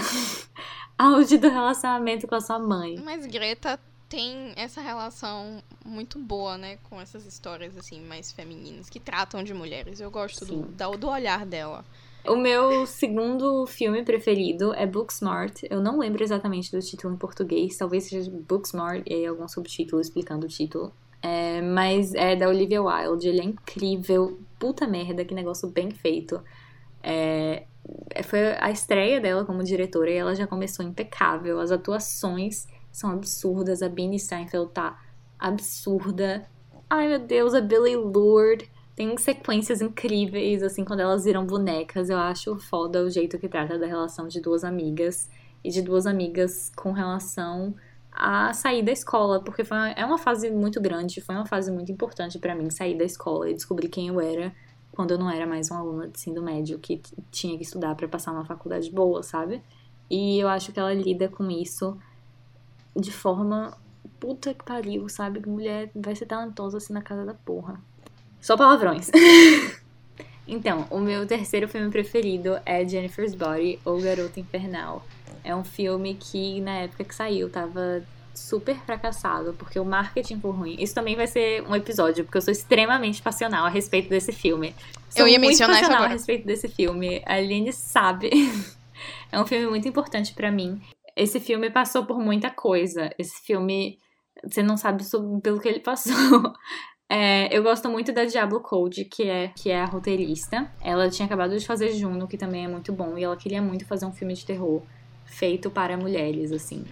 auge 0.98 1.36
do 1.36 1.48
relacionamento 1.48 2.26
com 2.26 2.34
a 2.34 2.40
sua 2.40 2.58
mãe. 2.58 2.96
Mas 3.04 3.26
Greta 3.26 3.78
tem 4.08 4.52
essa 4.56 4.80
relação 4.80 5.62
muito 5.84 6.18
boa, 6.18 6.56
né, 6.56 6.78
com 6.84 7.00
essas 7.00 7.26
histórias 7.26 7.76
assim 7.76 8.00
mais 8.00 8.32
femininas 8.32 8.88
que 8.88 9.00
tratam 9.00 9.42
de 9.42 9.52
mulheres. 9.52 10.00
Eu 10.00 10.10
gosto 10.10 10.44
do, 10.44 10.96
do 10.96 11.08
olhar 11.08 11.44
dela. 11.44 11.84
O 12.28 12.36
meu 12.36 12.86
segundo 12.86 13.66
filme 13.66 14.02
preferido 14.02 14.72
é 14.74 14.86
Booksmart. 14.86 15.62
Eu 15.70 15.80
não 15.80 15.98
lembro 15.98 16.22
exatamente 16.22 16.72
do 16.72 16.80
título 16.80 17.14
em 17.14 17.16
português, 17.16 17.76
talvez 17.76 18.04
seja 18.04 18.30
Booksmart 18.30 19.02
e 19.06 19.26
algum 19.26 19.46
subtítulo 19.48 20.00
explicando 20.00 20.46
o 20.46 20.48
título. 20.48 20.92
É, 21.22 21.60
mas 21.62 22.14
é 22.14 22.36
da 22.36 22.48
Olivia 22.48 22.82
Wilde, 22.82 23.28
ele 23.28 23.40
é 23.40 23.44
incrível. 23.44 24.38
Puta 24.58 24.86
merda, 24.86 25.24
que 25.24 25.34
negócio 25.34 25.68
bem 25.68 25.90
feito. 25.90 26.42
É, 27.02 27.64
foi 28.24 28.54
a 28.58 28.70
estreia 28.70 29.20
dela 29.20 29.44
como 29.44 29.62
diretora 29.62 30.10
e 30.10 30.14
ela 30.16 30.34
já 30.34 30.46
começou 30.46 30.84
impecável. 30.84 31.60
As 31.60 31.70
atuações 31.70 32.66
são 32.90 33.10
absurdas. 33.10 33.82
A 33.82 33.88
Beanie 33.88 34.18
Steinfeld 34.18 34.70
tá 34.72 35.00
absurda. 35.38 36.48
Ai 36.88 37.08
meu 37.08 37.18
Deus, 37.18 37.54
a 37.54 37.60
Billy 37.60 37.96
Lourd 37.96 38.68
tem 38.96 39.16
sequências 39.18 39.82
incríveis, 39.82 40.62
assim, 40.62 40.82
quando 40.84 41.00
elas 41.00 41.24
viram 41.24 41.44
bonecas. 41.44 42.08
Eu 42.08 42.18
acho 42.18 42.58
foda 42.58 43.04
o 43.04 43.10
jeito 43.10 43.38
que 43.38 43.48
trata 43.48 43.78
da 43.78 43.86
relação 43.86 44.26
de 44.26 44.40
duas 44.40 44.64
amigas 44.64 45.30
e 45.62 45.70
de 45.70 45.82
duas 45.82 46.06
amigas 46.06 46.72
com 46.74 46.92
relação 46.92 47.74
a 48.10 48.54
sair 48.54 48.82
da 48.82 48.90
escola, 48.90 49.44
porque 49.44 49.62
foi 49.62 49.76
uma, 49.76 49.90
é 49.90 50.04
uma 50.04 50.16
fase 50.16 50.50
muito 50.50 50.80
grande, 50.80 51.20
foi 51.20 51.34
uma 51.34 51.44
fase 51.44 51.70
muito 51.70 51.92
importante 51.92 52.38
para 52.38 52.54
mim 52.54 52.70
sair 52.70 52.96
da 52.96 53.04
escola 53.04 53.50
e 53.50 53.54
descobrir 53.54 53.88
quem 53.90 54.08
eu 54.08 54.18
era 54.18 54.54
quando 54.90 55.10
eu 55.10 55.18
não 55.18 55.28
era 55.30 55.46
mais 55.46 55.70
uma 55.70 55.80
aluna 55.80 56.08
de 56.08 56.18
ensino 56.18 56.42
médio 56.42 56.78
que 56.78 57.02
tinha 57.30 57.54
que 57.58 57.64
estudar 57.64 57.94
para 57.94 58.08
passar 58.08 58.32
numa 58.32 58.46
faculdade 58.46 58.90
boa, 58.90 59.22
sabe? 59.22 59.62
E 60.08 60.38
eu 60.38 60.48
acho 60.48 60.72
que 60.72 60.80
ela 60.80 60.94
lida 60.94 61.28
com 61.28 61.50
isso 61.50 61.98
de 62.96 63.12
forma 63.12 63.76
puta 64.18 64.54
que 64.54 64.64
pariu, 64.64 65.06
sabe? 65.10 65.42
Que 65.42 65.48
mulher 65.50 65.90
vai 65.94 66.16
ser 66.16 66.24
talentosa 66.24 66.78
assim 66.78 66.94
na 66.94 67.02
casa 67.02 67.26
da 67.26 67.34
porra. 67.34 67.78
Só 68.46 68.56
palavrões. 68.56 69.10
então, 70.46 70.86
o 70.90 71.00
meu 71.00 71.26
terceiro 71.26 71.66
filme 71.66 71.90
preferido 71.90 72.60
é 72.64 72.86
Jennifer's 72.86 73.34
Body, 73.34 73.80
ou 73.84 74.00
Garota 74.00 74.38
Infernal. 74.38 75.04
É 75.42 75.52
um 75.54 75.64
filme 75.64 76.14
que, 76.14 76.60
na 76.60 76.74
época 76.82 77.02
que 77.02 77.14
saiu, 77.14 77.50
tava 77.50 78.04
super 78.32 78.76
fracassado, 78.76 79.54
porque 79.54 79.80
o 79.80 79.84
marketing 79.84 80.38
foi 80.38 80.52
ruim. 80.52 80.76
Isso 80.78 80.94
também 80.94 81.16
vai 81.16 81.26
ser 81.26 81.62
um 81.62 81.74
episódio, 81.74 82.24
porque 82.24 82.38
eu 82.38 82.42
sou 82.42 82.52
extremamente 82.52 83.20
passional 83.20 83.66
a 83.66 83.68
respeito 83.68 84.08
desse 84.08 84.30
filme. 84.30 84.74
Sou 85.10 85.22
eu 85.22 85.28
ia 85.28 85.38
mencionar 85.40 85.82
isso 85.82 85.90
agora. 85.90 86.04
a 86.04 86.12
respeito 86.12 86.46
desse 86.46 86.68
filme. 86.68 87.22
A 87.26 87.34
Aline 87.34 87.72
sabe. 87.72 88.30
é 89.32 89.40
um 89.40 89.46
filme 89.46 89.66
muito 89.66 89.88
importante 89.88 90.32
para 90.34 90.52
mim 90.52 90.80
esse 91.16 91.40
filme 91.40 91.70
passou 91.70 92.04
por 92.04 92.18
muita 92.18 92.50
coisa. 92.50 93.10
Esse 93.18 93.42
filme, 93.42 93.98
você 94.44 94.62
não 94.62 94.76
sabe 94.76 95.02
sobre, 95.02 95.40
pelo 95.40 95.58
que 95.58 95.66
ele 95.66 95.80
passou. 95.80 96.12
É, 97.08 97.56
eu 97.56 97.62
gosto 97.62 97.88
muito 97.88 98.12
da 98.12 98.24
Diablo 98.24 98.60
Code, 98.60 99.04
que 99.04 99.28
é, 99.28 99.48
que 99.48 99.70
é 99.70 99.80
a 99.80 99.84
roteirista. 99.84 100.70
Ela 100.80 101.08
tinha 101.08 101.26
acabado 101.26 101.56
de 101.56 101.64
fazer 101.64 101.92
Juno, 101.92 102.26
que 102.26 102.36
também 102.36 102.64
é 102.64 102.68
muito 102.68 102.92
bom, 102.92 103.16
e 103.16 103.22
ela 103.22 103.36
queria 103.36 103.62
muito 103.62 103.86
fazer 103.86 104.06
um 104.06 104.12
filme 104.12 104.34
de 104.34 104.44
terror 104.44 104.82
feito 105.24 105.70
para 105.70 105.96
mulheres, 105.96 106.50
assim, 106.50 106.84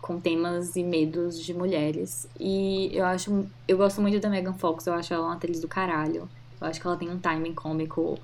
com 0.00 0.20
temas 0.20 0.76
e 0.76 0.82
medos 0.82 1.42
de 1.42 1.54
mulheres. 1.54 2.28
E 2.38 2.90
eu 2.92 3.04
acho, 3.04 3.46
eu 3.66 3.76
gosto 3.78 4.02
muito 4.02 4.20
da 4.20 4.28
Megan 4.28 4.54
Fox, 4.54 4.86
eu 4.86 4.92
acho 4.92 5.14
ela 5.14 5.26
uma 5.26 5.34
atriz 5.34 5.60
do 5.60 5.68
caralho. 5.68 6.28
Eu 6.60 6.66
acho 6.66 6.80
que 6.80 6.86
ela 6.86 6.96
tem 6.96 7.10
um 7.10 7.18
timing 7.18 7.54
cômico 7.54 8.18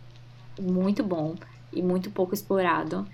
muito 0.61 1.02
bom 1.02 1.35
e 1.72 1.83
muito 1.83 2.11
pouco 2.11 2.35
explorado. 2.35 3.07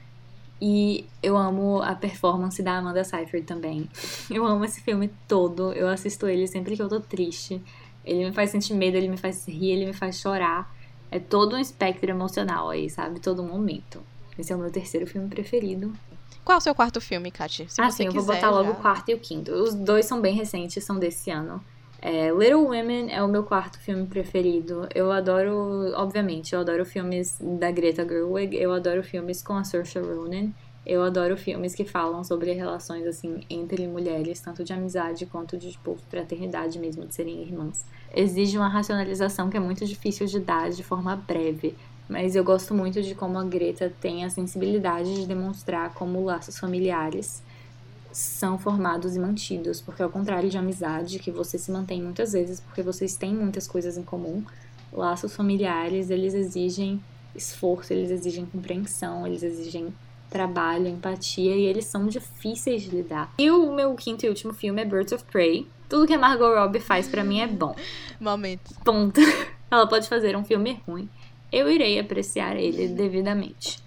E 0.64 1.04
eu 1.20 1.36
amo 1.36 1.82
a 1.82 1.92
performance 1.94 2.62
da 2.62 2.78
Amanda 2.78 3.02
Seyfried 3.02 3.44
também. 3.44 3.88
Eu 4.30 4.46
amo 4.46 4.64
esse 4.64 4.80
filme 4.80 5.10
todo. 5.26 5.72
Eu 5.72 5.88
assisto 5.88 6.28
ele 6.28 6.46
sempre 6.46 6.76
que 6.76 6.82
eu 6.82 6.88
tô 6.88 7.00
triste. 7.00 7.60
Ele 8.04 8.26
me 8.26 8.32
faz 8.32 8.50
sentir 8.50 8.74
medo, 8.74 8.96
ele 8.96 9.08
me 9.08 9.16
faz 9.16 9.46
rir, 9.46 9.70
ele 9.70 9.86
me 9.86 9.92
faz 9.92 10.18
chorar. 10.20 10.74
É 11.10 11.18
todo 11.18 11.56
um 11.56 11.58
espectro 11.58 12.10
emocional 12.10 12.70
aí, 12.70 12.88
sabe? 12.88 13.20
Todo 13.20 13.42
momento. 13.42 14.02
Esse 14.38 14.52
é 14.52 14.56
o 14.56 14.58
meu 14.58 14.70
terceiro 14.70 15.06
filme 15.06 15.28
preferido. 15.28 15.92
Qual 16.44 16.56
é 16.56 16.58
o 16.58 16.60
seu 16.60 16.74
quarto 16.74 17.00
filme, 17.00 17.30
Kati? 17.30 17.66
Se 17.68 17.80
ah, 17.80 17.90
sim, 17.90 18.06
eu 18.06 18.12
vou 18.12 18.24
botar 18.24 18.50
logo 18.50 18.70
já... 18.70 18.70
o 18.70 18.74
quarto 18.76 19.10
e 19.10 19.14
o 19.14 19.18
quinto. 19.18 19.52
Os 19.52 19.74
dois 19.74 20.06
são 20.06 20.20
bem 20.20 20.34
recentes, 20.34 20.82
são 20.82 20.98
desse 20.98 21.30
ano. 21.30 21.62
É, 22.00 22.30
Little 22.32 22.64
Women 22.64 23.12
é 23.12 23.22
o 23.22 23.28
meu 23.28 23.44
quarto 23.44 23.78
filme 23.78 24.04
preferido. 24.06 24.88
Eu 24.92 25.12
adoro, 25.12 25.92
obviamente, 25.94 26.52
eu 26.52 26.60
adoro 26.60 26.84
filmes 26.84 27.38
da 27.40 27.70
Greta 27.70 28.04
Gerwig, 28.04 28.56
eu 28.56 28.72
adoro 28.72 29.04
filmes 29.04 29.40
com 29.40 29.52
a 29.52 29.62
Saoirse 29.62 30.00
Ronan. 30.00 30.50
Eu 30.84 31.02
adoro 31.02 31.36
filmes 31.36 31.74
que 31.74 31.84
falam 31.84 32.24
sobre 32.24 32.52
relações 32.52 33.06
assim 33.06 33.42
entre 33.48 33.86
mulheres, 33.86 34.40
tanto 34.40 34.64
de 34.64 34.72
amizade 34.72 35.26
quanto 35.26 35.56
de 35.56 35.70
tipo, 35.70 35.96
fraternidade 36.10 36.78
mesmo, 36.78 37.06
de 37.06 37.14
serem 37.14 37.40
irmãs. 37.40 37.84
Exige 38.12 38.58
uma 38.58 38.68
racionalização 38.68 39.48
que 39.48 39.56
é 39.56 39.60
muito 39.60 39.86
difícil 39.86 40.26
de 40.26 40.40
dar 40.40 40.70
de 40.70 40.82
forma 40.82 41.14
breve, 41.14 41.76
mas 42.08 42.34
eu 42.34 42.42
gosto 42.42 42.74
muito 42.74 43.00
de 43.00 43.14
como 43.14 43.38
a 43.38 43.44
Greta 43.44 43.92
tem 44.00 44.24
a 44.24 44.30
sensibilidade 44.30 45.14
de 45.14 45.26
demonstrar 45.26 45.94
como 45.94 46.24
laços 46.24 46.58
familiares 46.58 47.42
são 48.12 48.58
formados 48.58 49.16
e 49.16 49.18
mantidos, 49.18 49.80
porque 49.80 50.02
ao 50.02 50.10
contrário 50.10 50.50
de 50.50 50.58
amizade, 50.58 51.18
que 51.18 51.30
você 51.30 51.56
se 51.56 51.70
mantém 51.70 52.02
muitas 52.02 52.32
vezes 52.32 52.60
porque 52.60 52.82
vocês 52.82 53.16
têm 53.16 53.34
muitas 53.34 53.66
coisas 53.66 53.96
em 53.96 54.02
comum, 54.02 54.44
laços 54.92 55.34
familiares, 55.34 56.10
eles 56.10 56.34
exigem 56.34 57.02
esforço, 57.34 57.92
eles 57.92 58.10
exigem 58.10 58.44
compreensão, 58.44 59.26
eles 59.26 59.42
exigem 59.42 59.94
trabalho, 60.32 60.88
empatia, 60.88 61.54
e 61.54 61.66
eles 61.66 61.84
são 61.84 62.06
difíceis 62.06 62.82
de 62.82 62.90
lidar. 62.90 63.32
E 63.38 63.50
o 63.50 63.72
meu 63.74 63.94
quinto 63.94 64.24
e 64.24 64.28
último 64.28 64.54
filme 64.54 64.80
é 64.80 64.84
Birds 64.84 65.12
of 65.12 65.24
Prey. 65.24 65.66
Tudo 65.88 66.06
que 66.06 66.14
a 66.14 66.18
Margot 66.18 66.54
Robbie 66.54 66.80
faz 66.80 67.06
para 67.06 67.22
mim 67.22 67.40
é 67.40 67.46
bom. 67.46 67.76
Momento. 68.18 68.74
Ponto. 68.82 69.20
Ela 69.70 69.86
pode 69.86 70.08
fazer 70.08 70.34
um 70.36 70.44
filme 70.44 70.80
ruim. 70.88 71.08
Eu 71.52 71.70
irei 71.70 71.98
apreciar 71.98 72.56
ele 72.56 72.88
devidamente. 72.88 73.78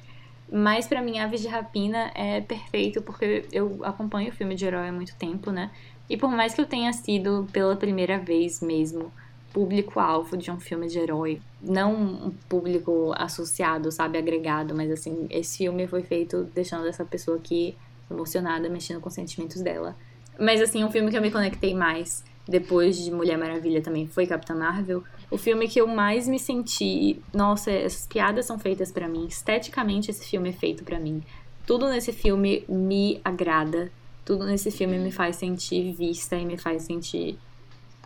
Mas 0.52 0.88
para 0.88 1.02
mim, 1.02 1.18
Aves 1.18 1.42
de 1.42 1.48
Rapina 1.48 2.12
é 2.14 2.40
perfeito 2.42 3.02
porque 3.02 3.46
eu 3.52 3.80
acompanho 3.84 4.30
o 4.30 4.32
filme 4.32 4.54
de 4.54 4.66
herói 4.66 4.88
há 4.88 4.92
muito 4.92 5.16
tempo, 5.16 5.50
né? 5.52 5.72
E 6.08 6.16
por 6.16 6.30
mais 6.30 6.54
que 6.54 6.62
eu 6.62 6.68
tenha 6.68 6.94
sido 6.94 7.48
pela 7.52 7.76
primeira 7.76 8.20
vez 8.20 8.62
mesmo 8.62 9.12
público-alvo 9.56 10.36
de 10.36 10.52
um 10.52 10.60
filme 10.60 10.86
de 10.86 11.00
herói, 11.00 11.42
não 11.62 11.96
um 11.96 12.32
público 12.50 13.14
associado, 13.16 13.90
sabe, 13.90 14.18
agregado, 14.18 14.76
mas 14.76 14.92
assim, 14.92 15.28
esse 15.30 15.60
filme 15.60 15.88
foi 15.88 16.04
feito 16.04 16.44
deixando 16.54 16.86
essa 16.86 17.06
pessoa 17.06 17.38
aqui 17.38 17.74
emocionada, 18.12 18.68
mexendo 18.68 19.00
com 19.00 19.08
os 19.08 19.16
sentimentos 19.16 19.62
dela. 19.62 19.96
Mas 20.38 20.60
assim, 20.60 20.84
um 20.84 20.92
filme 20.92 21.10
que 21.10 21.16
eu 21.16 21.22
me 21.22 21.32
conectei 21.32 21.74
mais 21.74 22.22
depois 22.46 22.98
de 22.98 23.10
Mulher 23.10 23.38
Maravilha 23.38 23.82
também 23.82 24.06
foi 24.06 24.28
Capitã 24.28 24.54
Marvel, 24.54 25.02
o 25.32 25.38
filme 25.38 25.70
que 25.70 25.80
eu 25.80 25.88
mais 25.88 26.28
me 26.28 26.38
senti, 26.38 27.22
nossa, 27.34 27.72
essas 27.72 28.06
piadas 28.06 28.46
são 28.46 28.60
feitas 28.60 28.92
para 28.92 29.08
mim, 29.08 29.26
esteticamente 29.26 30.12
esse 30.12 30.28
filme 30.28 30.50
é 30.50 30.54
feito 30.54 30.84
para 30.84 31.00
mim. 31.00 31.24
Tudo 31.66 31.88
nesse 31.88 32.12
filme 32.12 32.66
me 32.68 33.22
agrada, 33.24 33.90
tudo 34.26 34.46
nesse 34.46 34.70
filme 34.70 35.00
me 35.00 35.12
faz 35.14 35.38
sentir 35.38 35.94
vista 35.94 36.36
e 36.36 36.46
me 36.46 36.58
faz 36.58 36.84
sentir 36.84 37.40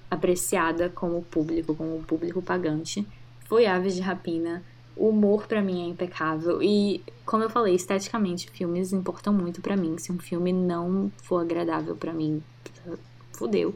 apreciada 0.09 0.89
como 0.89 1.21
público, 1.23 1.75
como 1.75 2.03
público 2.03 2.41
pagante. 2.41 3.07
Foi 3.45 3.65
Aves 3.65 3.95
de 3.95 4.01
Rapina. 4.01 4.63
O 4.95 5.09
humor 5.09 5.47
para 5.47 5.61
mim 5.61 5.85
é 5.85 5.87
impecável 5.87 6.61
e, 6.61 7.01
como 7.25 7.43
eu 7.43 7.49
falei, 7.49 7.73
esteticamente 7.73 8.51
filmes 8.51 8.91
importam 8.91 9.31
muito 9.31 9.61
para 9.61 9.77
mim. 9.77 9.97
Se 9.97 10.11
um 10.11 10.19
filme 10.19 10.51
não 10.51 11.09
for 11.23 11.41
agradável 11.41 11.95
para 11.95 12.11
mim, 12.11 12.43
fudeu. 13.31 13.73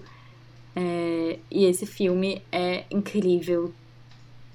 É, 0.76 1.40
e 1.50 1.66
esse 1.66 1.86
filme 1.86 2.42
é 2.52 2.86
incrível. 2.92 3.74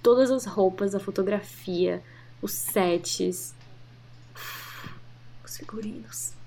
Todas 0.02 0.30
as 0.30 0.44
roupas, 0.44 0.94
a 0.94 1.00
fotografia, 1.00 2.02
os 2.42 2.52
sets, 2.52 3.54
os 5.44 5.56
figurinos. 5.56 6.37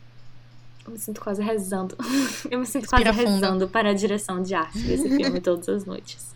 Eu 0.86 0.91
me 0.91 1.00
sinto 1.00 1.22
quase 1.22 1.41
rezando. 1.41 1.96
Eu 2.50 2.60
me 2.60 2.65
sinto 2.65 2.88
quase 2.88 3.04
rezando 3.04 3.67
para 3.67 3.89
a 3.89 3.94
direção 3.94 4.41
de 4.41 4.54
arte 4.54 4.80
desse 4.80 5.10
filme 5.10 5.39
todas 5.41 5.70
as 5.70 5.86
noites. 5.86 6.36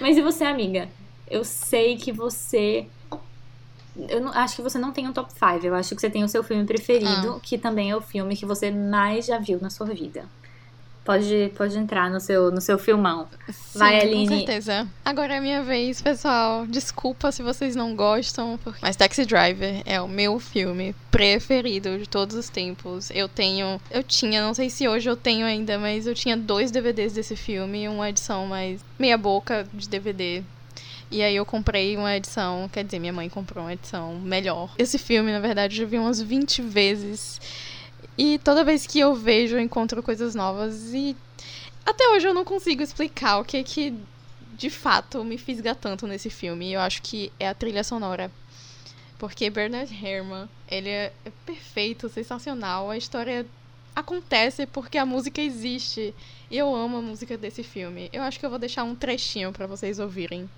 Mas 0.00 0.16
e 0.16 0.22
você, 0.22 0.44
amiga? 0.44 0.88
Eu 1.28 1.44
sei 1.44 1.96
que 1.96 2.12
você. 2.12 2.86
Eu 4.08 4.20
não, 4.20 4.32
acho 4.32 4.56
que 4.56 4.62
você 4.62 4.78
não 4.78 4.92
tem 4.92 5.08
um 5.08 5.12
top 5.12 5.32
5. 5.32 5.66
Eu 5.66 5.74
acho 5.74 5.94
que 5.94 6.00
você 6.00 6.10
tem 6.10 6.22
o 6.22 6.28
seu 6.28 6.42
filme 6.42 6.64
preferido, 6.64 7.34
ah. 7.36 7.40
que 7.40 7.56
também 7.56 7.90
é 7.90 7.96
o 7.96 8.00
filme 8.00 8.36
que 8.36 8.44
você 8.44 8.70
mais 8.70 9.26
já 9.26 9.38
viu 9.38 9.58
na 9.60 9.70
sua 9.70 9.86
vida. 9.86 10.26
Pode, 11.06 11.52
pode 11.56 11.78
entrar 11.78 12.10
no 12.10 12.18
seu, 12.18 12.50
no 12.50 12.60
seu 12.60 12.76
filmão. 12.76 13.28
Sim, 13.48 13.78
Vai, 13.78 14.00
Aline. 14.00 14.28
Com 14.28 14.36
certeza. 14.38 14.88
Agora 15.04 15.36
é 15.36 15.40
minha 15.40 15.62
vez, 15.62 16.02
pessoal. 16.02 16.66
Desculpa 16.66 17.30
se 17.30 17.44
vocês 17.44 17.76
não 17.76 17.94
gostam, 17.94 18.58
porque... 18.64 18.80
mas 18.82 18.96
Taxi 18.96 19.24
Driver 19.24 19.82
é 19.86 20.00
o 20.00 20.08
meu 20.08 20.40
filme 20.40 20.96
preferido 21.08 21.96
de 21.96 22.08
todos 22.08 22.34
os 22.34 22.48
tempos. 22.48 23.08
Eu 23.12 23.28
tenho. 23.28 23.80
Eu 23.88 24.02
tinha, 24.02 24.42
não 24.42 24.52
sei 24.52 24.68
se 24.68 24.88
hoje 24.88 25.08
eu 25.08 25.16
tenho 25.16 25.46
ainda, 25.46 25.78
mas 25.78 26.08
eu 26.08 26.14
tinha 26.14 26.36
dois 26.36 26.72
DVDs 26.72 27.12
desse 27.12 27.36
filme, 27.36 27.88
uma 27.88 28.08
edição 28.08 28.44
mais 28.48 28.84
meia-boca 28.98 29.64
de 29.72 29.88
DVD. 29.88 30.42
E 31.08 31.22
aí 31.22 31.36
eu 31.36 31.46
comprei 31.46 31.96
uma 31.96 32.16
edição, 32.16 32.68
quer 32.72 32.82
dizer, 32.82 32.98
minha 32.98 33.12
mãe 33.12 33.28
comprou 33.28 33.64
uma 33.64 33.72
edição 33.72 34.16
melhor. 34.16 34.74
Esse 34.76 34.98
filme, 34.98 35.30
na 35.30 35.38
verdade, 35.38 35.76
eu 35.76 35.84
já 35.84 35.88
vi 35.88 35.98
umas 35.98 36.20
20 36.20 36.62
vezes. 36.62 37.40
E 38.18 38.38
toda 38.38 38.64
vez 38.64 38.86
que 38.86 38.98
eu 38.98 39.14
vejo, 39.14 39.56
eu 39.56 39.60
encontro 39.60 40.02
coisas 40.02 40.34
novas. 40.34 40.92
E 40.94 41.16
até 41.84 42.08
hoje 42.08 42.26
eu 42.26 42.34
não 42.34 42.44
consigo 42.44 42.82
explicar 42.82 43.38
o 43.38 43.44
que 43.44 43.62
que 43.62 43.94
de 44.56 44.70
fato 44.70 45.22
me 45.22 45.36
fisga 45.36 45.74
tanto 45.74 46.06
nesse 46.06 46.30
filme. 46.30 46.72
Eu 46.72 46.80
acho 46.80 47.02
que 47.02 47.32
é 47.38 47.48
a 47.48 47.54
trilha 47.54 47.84
sonora. 47.84 48.30
Porque 49.18 49.48
Bernard 49.48 49.92
Herrmann, 49.92 50.48
ele 50.68 50.90
é 50.90 51.12
perfeito, 51.44 52.08
sensacional. 52.08 52.90
A 52.90 52.96
história 52.96 53.46
acontece 53.94 54.66
porque 54.66 54.98
a 54.98 55.06
música 55.06 55.40
existe. 55.40 56.14
E 56.50 56.56
eu 56.56 56.74
amo 56.74 56.98
a 56.98 57.02
música 57.02 57.36
desse 57.36 57.62
filme. 57.62 58.08
Eu 58.12 58.22
acho 58.22 58.38
que 58.38 58.46
eu 58.46 58.50
vou 58.50 58.58
deixar 58.58 58.84
um 58.84 58.94
trechinho 58.94 59.52
para 59.52 59.66
vocês 59.66 59.98
ouvirem. 59.98 60.48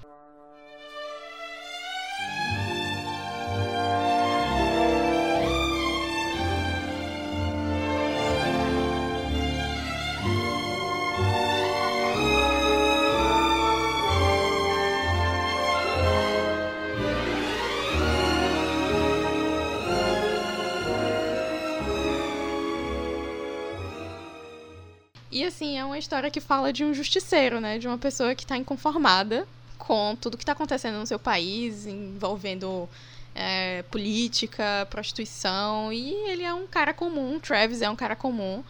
Uma 25.89 25.99
história 25.99 26.31
que 26.31 26.41
fala 26.41 26.73
de 26.73 26.85
um 26.85 26.95
justiceiro, 26.95 27.61
né? 27.61 27.79
De 27.79 27.89
uma 27.89 27.99
pessoa 27.99 28.35
que 28.35 28.45
está 28.45 28.57
inconformada 28.57 29.47
com 29.77 30.17
tudo 30.21 30.37
que 30.37 30.43
está 30.43 30.53
acontecendo 30.53 30.99
no 30.99 31.07
seu 31.07 31.19
país, 31.19 31.87
envolvendo 31.87 32.89
é, 33.35 33.83
política, 33.91 34.87
prostituição. 34.91 35.93
E 35.93 36.13
ele 36.31 36.43
é 36.43 36.53
um 36.53 36.67
cara 36.67 36.93
comum, 36.93 37.41
Travis 37.41 37.83
é 37.83 37.89
um 37.89 37.97
cara 37.97 38.15
comum. 38.15 38.63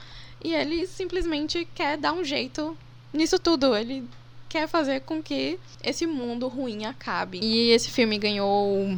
E 0.42 0.54
ele 0.54 0.86
simplesmente 0.86 1.66
quer 1.74 1.96
dar 1.98 2.12
um 2.12 2.24
jeito 2.24 2.76
nisso 3.12 3.38
tudo. 3.38 3.76
Ele 3.76 4.08
quer 4.48 4.68
fazer 4.68 5.00
com 5.00 5.22
que 5.22 5.58
esse 5.82 6.06
mundo 6.06 6.48
ruim 6.48 6.86
acabe. 6.86 7.40
E 7.42 7.70
esse 7.70 7.90
filme 7.90 8.18
ganhou 8.18 8.96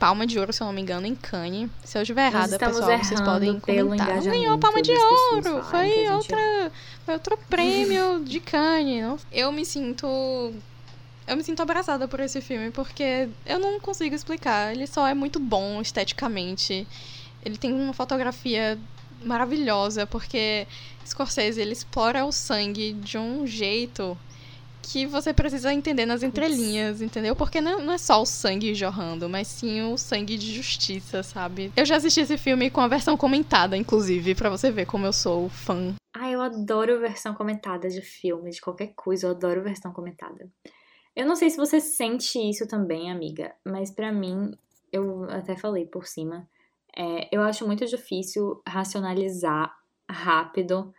Palma 0.00 0.26
de 0.26 0.38
Ouro, 0.38 0.50
se 0.50 0.62
eu 0.62 0.66
não 0.66 0.72
me 0.72 0.80
engano, 0.80 1.06
em 1.06 1.14
Cannes. 1.14 1.70
Se 1.84 1.98
eu 1.98 2.02
estiver 2.02 2.26
errada, 2.26 2.58
pessoal, 2.58 2.98
vocês 2.98 3.20
podem 3.20 3.60
comentar. 3.60 4.16
Não 4.16 4.22
ganhou 4.22 4.58
Palma 4.58 4.80
de 4.80 4.92
Ouro, 4.92 5.62
foi 5.64 6.08
outra, 6.10 6.72
foi 7.04 7.14
outro 7.14 7.38
prêmio 7.50 8.24
de 8.24 8.40
Cannes. 8.40 9.02
Não? 9.02 9.18
Eu 9.30 9.52
me 9.52 9.62
sinto 9.62 10.06
eu 11.28 11.36
me 11.36 11.44
sinto 11.44 11.60
abraçada 11.60 12.08
por 12.08 12.18
esse 12.18 12.40
filme 12.40 12.70
porque 12.70 13.28
eu 13.44 13.58
não 13.58 13.78
consigo 13.78 14.14
explicar. 14.14 14.72
Ele 14.72 14.86
só 14.86 15.06
é 15.06 15.12
muito 15.12 15.38
bom 15.38 15.82
esteticamente. 15.82 16.88
Ele 17.44 17.58
tem 17.58 17.70
uma 17.70 17.92
fotografia 17.92 18.78
maravilhosa 19.22 20.06
porque 20.06 20.66
Scorsese 21.06 21.60
ele 21.60 21.72
explora 21.72 22.24
o 22.24 22.32
sangue 22.32 22.94
de 22.94 23.18
um 23.18 23.46
jeito 23.46 24.16
que 24.82 25.06
você 25.06 25.32
precisa 25.32 25.72
entender 25.72 26.06
nas 26.06 26.22
entrelinhas, 26.22 27.00
entendeu? 27.00 27.36
Porque 27.36 27.60
não 27.60 27.92
é 27.92 27.98
só 27.98 28.20
o 28.20 28.26
sangue 28.26 28.74
jorrando, 28.74 29.28
mas 29.28 29.48
sim 29.48 29.82
o 29.82 29.96
sangue 29.96 30.36
de 30.36 30.52
justiça, 30.54 31.22
sabe? 31.22 31.72
Eu 31.76 31.84
já 31.84 31.96
assisti 31.96 32.20
esse 32.20 32.36
filme 32.36 32.70
com 32.70 32.80
a 32.80 32.88
versão 32.88 33.16
comentada, 33.16 33.76
inclusive, 33.76 34.34
para 34.34 34.50
você 34.50 34.70
ver 34.70 34.86
como 34.86 35.06
eu 35.06 35.12
sou 35.12 35.48
fã. 35.48 35.94
Ah, 36.14 36.30
eu 36.30 36.40
adoro 36.40 37.00
versão 37.00 37.34
comentada 37.34 37.88
de 37.88 38.00
filme, 38.00 38.50
de 38.50 38.60
qualquer 38.60 38.92
coisa, 38.96 39.26
eu 39.26 39.30
adoro 39.30 39.62
versão 39.62 39.92
comentada. 39.92 40.50
Eu 41.14 41.26
não 41.26 41.36
sei 41.36 41.50
se 41.50 41.56
você 41.56 41.80
sente 41.80 42.38
isso 42.38 42.66
também, 42.66 43.10
amiga, 43.10 43.54
mas 43.64 43.90
para 43.90 44.12
mim, 44.12 44.52
eu 44.92 45.24
até 45.30 45.56
falei 45.56 45.86
por 45.86 46.06
cima, 46.06 46.48
é, 46.96 47.28
eu 47.30 47.42
acho 47.42 47.66
muito 47.66 47.86
difícil 47.86 48.60
racionalizar 48.66 49.72
rápido 50.08 50.92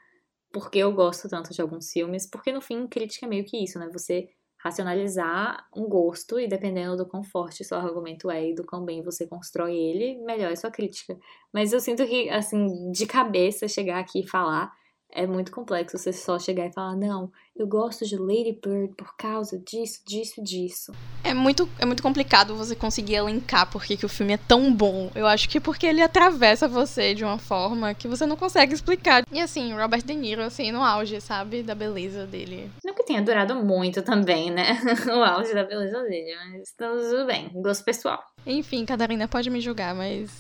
porque 0.51 0.79
eu 0.79 0.91
gosto 0.93 1.29
tanto 1.29 1.53
de 1.53 1.61
alguns 1.61 1.91
filmes, 1.91 2.27
porque 2.29 2.51
no 2.51 2.61
fim, 2.61 2.87
crítica 2.87 3.25
é 3.25 3.29
meio 3.29 3.45
que 3.45 3.57
isso, 3.63 3.79
né? 3.79 3.89
Você 3.91 4.29
racionalizar 4.63 5.65
um 5.75 5.87
gosto 5.89 6.39
e 6.39 6.47
dependendo 6.47 6.95
do 6.95 7.07
quão 7.07 7.23
forte 7.23 7.63
seu 7.63 7.77
argumento 7.77 8.29
é 8.29 8.49
e 8.49 8.53
do 8.53 8.63
quão 8.63 8.85
bem 8.85 9.01
você 9.01 9.25
constrói 9.25 9.75
ele, 9.75 10.23
melhor 10.23 10.51
é 10.51 10.55
sua 10.55 10.69
crítica. 10.69 11.17
Mas 11.51 11.73
eu 11.73 11.79
sinto 11.79 12.05
que, 12.05 12.29
assim, 12.29 12.91
de 12.91 13.05
cabeça 13.07 13.67
chegar 13.67 13.99
aqui 13.99 14.21
e 14.21 14.27
falar 14.27 14.71
é 15.11 15.27
muito 15.27 15.51
complexo 15.51 15.97
você 15.97 16.13
só 16.13 16.39
chegar 16.39 16.67
e 16.67 16.73
falar, 16.73 16.95
não, 16.95 17.31
eu 17.55 17.67
gosto 17.67 18.05
de 18.05 18.17
Lady 18.17 18.57
Bird 18.63 18.93
por 18.95 19.15
causa 19.15 19.59
disso, 19.59 20.01
disso, 20.05 20.41
disso. 20.41 20.93
É 21.23 21.33
muito, 21.33 21.69
é 21.77 21.85
muito 21.85 22.01
complicado 22.01 22.55
você 22.55 22.75
conseguir 22.75 23.15
elencar 23.15 23.69
porque 23.69 23.97
que 23.97 24.05
o 24.05 24.09
filme 24.09 24.33
é 24.33 24.37
tão 24.37 24.73
bom. 24.73 25.11
Eu 25.13 25.27
acho 25.27 25.47
que 25.49 25.59
porque 25.59 25.85
ele 25.85 26.01
atravessa 26.01 26.67
você 26.67 27.13
de 27.13 27.23
uma 27.23 27.37
forma 27.37 27.93
que 27.93 28.07
você 28.07 28.25
não 28.25 28.37
consegue 28.37 28.73
explicar. 28.73 29.23
E 29.31 29.39
assim, 29.39 29.73
Robert 29.73 30.03
De 30.03 30.15
Niro, 30.15 30.41
assim, 30.41 30.71
no 30.71 30.81
auge, 30.81 31.19
sabe, 31.21 31.61
da 31.61 31.75
beleza 31.75 32.25
dele. 32.25 32.71
Não 32.83 32.93
que 32.93 33.03
tenha 33.03 33.21
durado 33.21 33.55
muito 33.55 34.01
também, 34.01 34.49
né? 34.49 34.79
o 35.07 35.23
auge 35.23 35.53
da 35.53 35.63
beleza 35.63 36.01
dele, 36.03 36.35
mas 36.51 36.73
tudo 36.77 37.25
bem, 37.27 37.49
gosto 37.53 37.83
pessoal. 37.83 38.23
Enfim, 38.45 38.85
Catarina 38.85 39.27
pode 39.27 39.49
me 39.49 39.61
julgar, 39.61 39.93
mas 39.93 40.31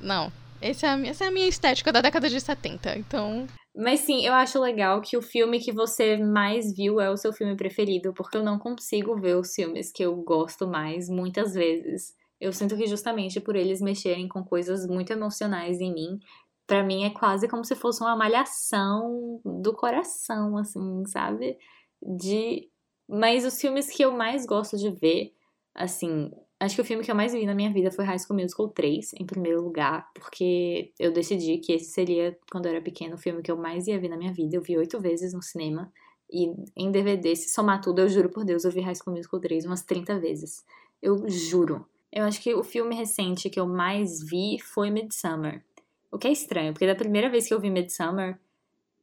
não. 0.00 0.32
Essa 0.60 0.86
é, 0.86 0.90
a, 0.90 1.06
essa 1.06 1.24
é 1.24 1.28
a 1.28 1.30
minha 1.30 1.48
estética 1.48 1.92
da 1.92 2.00
década 2.00 2.28
de 2.28 2.40
70, 2.40 2.98
então. 2.98 3.46
Mas 3.76 4.00
sim, 4.00 4.24
eu 4.24 4.32
acho 4.32 4.58
legal 4.58 5.02
que 5.02 5.18
o 5.18 5.22
filme 5.22 5.60
que 5.60 5.70
você 5.70 6.16
mais 6.16 6.74
viu 6.74 6.98
é 6.98 7.10
o 7.10 7.16
seu 7.16 7.30
filme 7.32 7.54
preferido, 7.56 8.14
porque 8.14 8.38
eu 8.38 8.42
não 8.42 8.58
consigo 8.58 9.20
ver 9.20 9.36
os 9.36 9.54
filmes 9.54 9.92
que 9.92 10.02
eu 10.02 10.16
gosto 10.16 10.66
mais 10.66 11.10
muitas 11.10 11.52
vezes. 11.52 12.14
Eu 12.40 12.52
sinto 12.54 12.74
que 12.76 12.86
justamente 12.86 13.38
por 13.38 13.54
eles 13.54 13.82
mexerem 13.82 14.28
com 14.28 14.42
coisas 14.42 14.86
muito 14.86 15.12
emocionais 15.12 15.78
em 15.80 15.92
mim, 15.92 16.18
para 16.66 16.82
mim 16.82 17.04
é 17.04 17.10
quase 17.10 17.48
como 17.48 17.64
se 17.64 17.74
fosse 17.76 18.02
uma 18.02 18.16
malhação 18.16 19.40
do 19.44 19.74
coração, 19.74 20.56
assim, 20.56 21.04
sabe? 21.06 21.58
De 22.02 22.70
mas 23.08 23.44
os 23.44 23.60
filmes 23.60 23.88
que 23.88 24.02
eu 24.02 24.10
mais 24.12 24.44
gosto 24.46 24.76
de 24.76 24.90
ver, 24.90 25.32
assim, 25.74 26.30
Acho 26.58 26.76
que 26.76 26.80
o 26.80 26.84
filme 26.84 27.04
que 27.04 27.10
eu 27.10 27.14
mais 27.14 27.34
vi 27.34 27.44
na 27.44 27.54
minha 27.54 27.70
vida 27.70 27.90
foi 27.90 28.04
High 28.04 28.18
School 28.18 28.40
Musical 28.40 28.68
3, 28.68 29.12
em 29.20 29.26
primeiro 29.26 29.62
lugar, 29.62 30.10
porque 30.14 30.90
eu 30.98 31.12
decidi 31.12 31.58
que 31.58 31.72
esse 31.72 31.90
seria, 31.90 32.36
quando 32.50 32.64
eu 32.64 32.72
era 32.72 32.80
pequena, 32.80 33.14
o 33.14 33.18
filme 33.18 33.42
que 33.42 33.50
eu 33.50 33.58
mais 33.58 33.86
ia 33.86 34.00
ver 34.00 34.08
na 34.08 34.16
minha 34.16 34.32
vida. 34.32 34.56
Eu 34.56 34.62
vi 34.62 34.76
oito 34.78 34.98
vezes 34.98 35.34
no 35.34 35.42
cinema. 35.42 35.92
E 36.30 36.50
em 36.74 36.90
DVD, 36.90 37.36
se 37.36 37.50
somar 37.50 37.82
tudo, 37.82 38.00
eu 38.00 38.08
juro 38.08 38.30
por 38.30 38.42
Deus, 38.42 38.64
eu 38.64 38.70
vi 38.70 38.80
High 38.80 38.94
School 38.94 39.14
Musical 39.14 39.38
3 39.38 39.66
umas 39.66 39.82
30 39.82 40.18
vezes. 40.18 40.64
Eu 41.02 41.28
juro. 41.28 41.86
Eu 42.10 42.24
acho 42.24 42.40
que 42.40 42.54
o 42.54 42.64
filme 42.64 42.94
recente 42.94 43.50
que 43.50 43.60
eu 43.60 43.66
mais 43.66 44.22
vi 44.22 44.58
foi 44.58 44.90
Midsummer. 44.90 45.62
O 46.10 46.16
que 46.16 46.26
é 46.26 46.32
estranho, 46.32 46.72
porque 46.72 46.86
da 46.86 46.94
primeira 46.94 47.28
vez 47.28 47.46
que 47.46 47.52
eu 47.52 47.60
vi 47.60 47.68
Midsummer, 47.68 48.38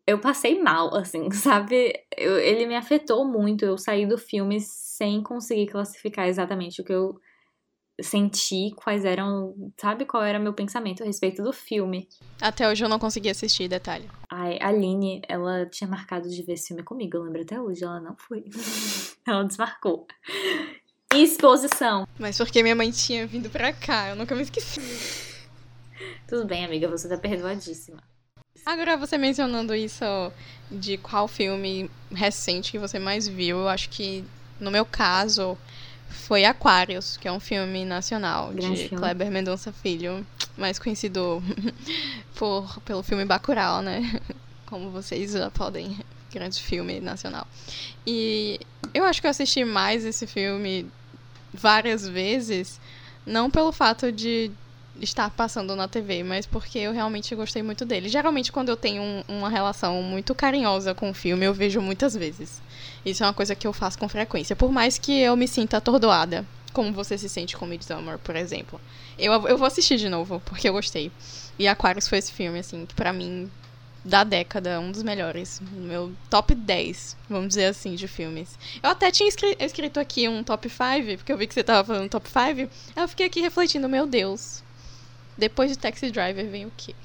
eu 0.08 0.20
passei 0.20 0.60
mal, 0.60 0.94
assim, 0.98 1.30
sabe? 1.30 1.94
Eu, 2.18 2.40
ele 2.40 2.66
me 2.66 2.76
afetou 2.76 3.24
muito. 3.24 3.64
Eu 3.64 3.78
saí 3.78 4.08
do 4.08 4.18
filme 4.18 4.60
sem 4.60 5.22
conseguir 5.22 5.68
classificar 5.68 6.28
exatamente 6.28 6.82
o 6.82 6.84
que 6.84 6.94
eu 6.94 7.20
senti, 8.02 8.72
quais 8.76 9.06
eram. 9.06 9.56
Sabe 9.80 10.06
qual 10.06 10.24
era 10.24 10.40
meu 10.40 10.54
pensamento 10.54 11.04
a 11.04 11.06
respeito 11.06 11.44
do 11.44 11.54
filme. 11.54 12.08
Até 12.42 12.68
hoje 12.68 12.84
eu 12.84 12.90
não 12.90 13.00
consegui 13.00 13.30
assistir, 13.30 13.68
detalhe. 13.68 14.10
Ai, 14.30 14.58
a 14.62 14.70
Aline, 14.70 15.22
ela 15.28 15.66
tinha 15.68 15.88
marcado 15.88 16.30
de 16.30 16.42
ver 16.44 16.54
esse 16.54 16.70
filme 16.70 16.84
comigo, 16.84 17.18
eu 17.18 17.24
lembro 17.24 17.42
até 17.42 17.60
hoje, 17.60 17.84
ela 17.84 18.00
não 18.00 18.16
foi. 18.18 18.44
ela 19.28 19.44
desmarcou. 19.44 20.08
Exposição. 21.14 22.08
Mas 22.18 22.38
porque 22.38 22.64
minha 22.64 22.76
mãe 22.76 22.90
tinha 22.90 23.28
vindo 23.28 23.50
pra 23.50 23.72
cá, 23.72 24.10
eu 24.10 24.16
nunca 24.16 24.34
me 24.36 24.42
esqueci. 24.42 24.82
Tudo 26.28 26.46
bem, 26.46 26.66
amiga, 26.66 26.88
você 26.88 27.08
tá 27.08 27.18
perdoadíssima. 27.18 28.02
Agora, 28.66 28.96
você 28.96 29.18
mencionando 29.18 29.76
isso 29.76 30.06
de 30.72 30.98
qual 30.98 31.28
filme 31.28 31.92
recente 32.12 32.72
que 32.72 32.80
você 32.80 32.98
mais 32.98 33.28
viu, 33.28 33.60
eu 33.60 33.68
acho 33.68 33.90
que, 33.90 34.24
no 34.60 34.72
meu 34.72 34.86
caso, 34.86 35.58
foi 36.10 36.46
Aquários, 36.46 37.18
que 37.18 37.28
é 37.28 37.32
um 37.32 37.40
filme 37.40 37.84
nacional 37.86 38.50
Grande 38.52 38.76
de 38.84 38.90
filme. 38.90 38.98
Kleber 39.04 39.32
Mendonça 39.32 39.72
Filho, 39.72 40.26
mais 40.58 40.78
conhecido 40.80 41.42
por, 42.36 42.80
pelo 42.82 43.04
filme 43.04 43.26
Bacurau, 43.26 43.82
né? 43.82 44.20
Como 44.66 44.90
vocês 44.90 45.32
já 45.34 45.52
podem, 45.52 45.98
grande 46.32 46.60
filme 46.62 47.00
nacional. 47.00 47.48
E 48.08 48.60
eu 48.94 49.04
acho 49.06 49.22
que 49.22 49.28
eu 49.28 49.32
assisti 49.32 49.64
mais 49.64 50.04
esse 50.04 50.26
filme 50.26 50.88
várias 51.54 52.08
vezes, 52.08 52.80
não 53.26 53.52
pelo 53.52 53.72
fato 53.72 54.12
de 54.12 54.50
estar 55.02 55.30
passando 55.32 55.76
na 55.76 55.88
TV, 55.88 56.24
mas 56.24 56.46
porque 56.46 56.78
eu 56.80 56.92
realmente 56.92 57.34
gostei 57.36 57.62
muito 57.64 57.86
dele. 57.86 58.10
Geralmente, 58.10 58.52
quando 58.52 58.70
eu 58.70 58.78
tenho 58.78 59.02
um- 59.02 59.24
uma 59.28 59.50
relação 59.50 60.02
muito 60.04 60.34
carinhosa 60.36 60.94
com 60.96 61.10
o 61.10 61.14
filme, 61.14 61.46
eu 61.46 61.54
vejo 61.54 61.82
muitas 61.82 62.14
vezes. 62.16 62.62
Isso 63.06 63.24
é 63.24 63.28
uma 63.28 63.34
coisa 63.34 63.54
que 63.56 63.68
eu 63.68 63.74
faço 63.74 63.98
com 63.98 64.08
frequência. 64.08 64.56
Por 64.56 64.72
mais 64.72 64.98
que 64.98 65.12
eu 65.20 65.36
me 65.36 65.48
sinta 65.48 65.78
atordoada, 65.78 66.46
como 66.72 66.92
você 66.94 67.18
se 67.18 67.28
sente 67.30 67.56
com 67.58 67.66
Midsommar, 67.66 68.18
por 68.20 68.36
exemplo. 68.36 68.80
Eu, 69.18 69.34
eu 69.48 69.58
vou 69.58 69.68
assistir 69.68 69.98
de 69.98 70.10
novo, 70.10 70.42
porque 70.46 70.68
eu 70.68 70.74
gostei. 70.74 71.12
E 71.60 71.68
Aquarius 71.68 72.08
foi 72.08 72.18
esse 72.18 72.32
filme, 72.32 72.58
assim, 72.60 72.86
que 72.86 72.96
pra 72.96 73.14
mim, 73.14 73.52
da 74.04 74.24
década, 74.24 74.80
um 74.80 74.92
dos 74.92 75.04
melhores. 75.04 75.62
Meu 75.72 76.12
top 76.30 76.56
10, 76.56 77.16
vamos 77.30 77.50
dizer 77.50 77.66
assim, 77.66 77.94
de 77.96 78.08
filmes. 78.08 78.58
Eu 78.82 78.90
até 78.90 79.12
tinha 79.12 79.30
escri- 79.30 79.56
escrito 79.60 80.00
aqui 80.00 80.28
um 80.28 80.44
top 80.44 80.68
5, 80.70 81.18
porque 81.18 81.32
eu 81.32 81.38
vi 81.38 81.46
que 81.46 81.54
você 81.54 81.64
tava 81.64 81.86
falando 81.86 82.10
top 82.10 82.28
5. 82.28 82.40
Aí 82.96 83.04
eu 83.04 83.08
fiquei 83.08 83.28
aqui 83.28 83.42
refletindo, 83.42 83.88
meu 83.88 84.08
Deus. 84.08 84.64
Depois 85.38 85.70
de 85.70 85.78
Taxi 85.78 86.10
Driver 86.10 86.50
vem 86.50 86.66
o 86.66 86.72
quê? 86.76 86.96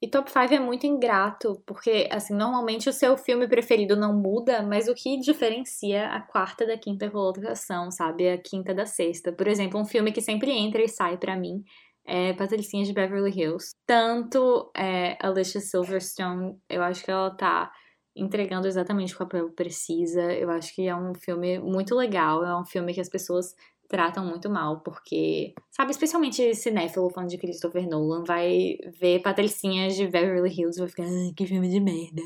E 0.00 0.08
Top 0.08 0.30
5 0.30 0.54
é 0.54 0.60
muito 0.60 0.86
ingrato, 0.86 1.60
porque, 1.66 2.08
assim, 2.10 2.32
normalmente 2.32 2.88
o 2.88 2.92
seu 2.92 3.16
filme 3.16 3.48
preferido 3.48 3.96
não 3.96 4.14
muda, 4.14 4.62
mas 4.62 4.86
o 4.86 4.94
que 4.94 5.18
diferencia 5.18 6.06
a 6.08 6.20
quarta 6.20 6.64
da 6.64 6.78
quinta 6.78 7.10
colocação, 7.10 7.90
sabe? 7.90 8.28
A 8.28 8.38
quinta 8.38 8.72
da 8.72 8.86
sexta. 8.86 9.32
Por 9.32 9.48
exemplo, 9.48 9.80
um 9.80 9.84
filme 9.84 10.12
que 10.12 10.20
sempre 10.20 10.52
entra 10.52 10.82
e 10.82 10.88
sai 10.88 11.16
pra 11.18 11.36
mim 11.36 11.64
é 12.06 12.32
Patricinha 12.32 12.84
de 12.84 12.92
Beverly 12.92 13.30
Hills. 13.30 13.72
Tanto 13.84 14.70
é, 14.76 15.18
Alicia 15.20 15.60
Silverstone, 15.60 16.56
eu 16.68 16.82
acho 16.82 17.04
que 17.04 17.10
ela 17.10 17.30
tá 17.30 17.70
entregando 18.16 18.66
exatamente 18.66 19.14
o 19.14 19.16
que 19.16 19.22
o 19.22 19.26
papel 19.26 19.50
precisa. 19.50 20.32
Eu 20.32 20.50
acho 20.50 20.74
que 20.74 20.86
é 20.86 20.94
um 20.94 21.12
filme 21.14 21.58
muito 21.58 21.94
legal, 21.94 22.44
é 22.44 22.58
um 22.58 22.64
filme 22.64 22.94
que 22.94 23.00
as 23.00 23.08
pessoas 23.08 23.54
tratam 23.88 24.24
muito 24.24 24.50
mal, 24.50 24.80
porque, 24.80 25.54
sabe, 25.70 25.90
especialmente 25.90 26.54
cinéfilo 26.54 27.08
fã 27.08 27.26
de 27.26 27.38
Christopher 27.38 27.88
Nolan, 27.88 28.22
vai 28.22 28.76
ver 29.00 29.20
Patricinhas 29.20 29.96
de 29.96 30.06
Beverly 30.06 30.50
Hills 30.50 30.78
e 30.78 30.80
vai 30.80 30.88
ficar, 30.88 31.04
ah, 31.04 31.32
que 31.34 31.46
filme 31.46 31.68
de 31.68 31.80
merda. 31.80 32.22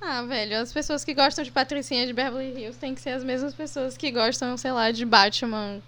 Ah, 0.00 0.22
velho, 0.22 0.58
as 0.58 0.72
pessoas 0.72 1.04
que 1.04 1.12
gostam 1.12 1.44
de 1.44 1.50
Patricinha 1.50 2.06
de 2.06 2.12
Beverly 2.12 2.62
Hills 2.62 2.78
têm 2.78 2.94
que 2.94 3.00
ser 3.00 3.10
as 3.10 3.24
mesmas 3.24 3.52
pessoas 3.52 3.96
que 3.96 4.10
gostam, 4.10 4.56
sei 4.56 4.72
lá, 4.72 4.90
de 4.90 5.04
Batman 5.04 5.82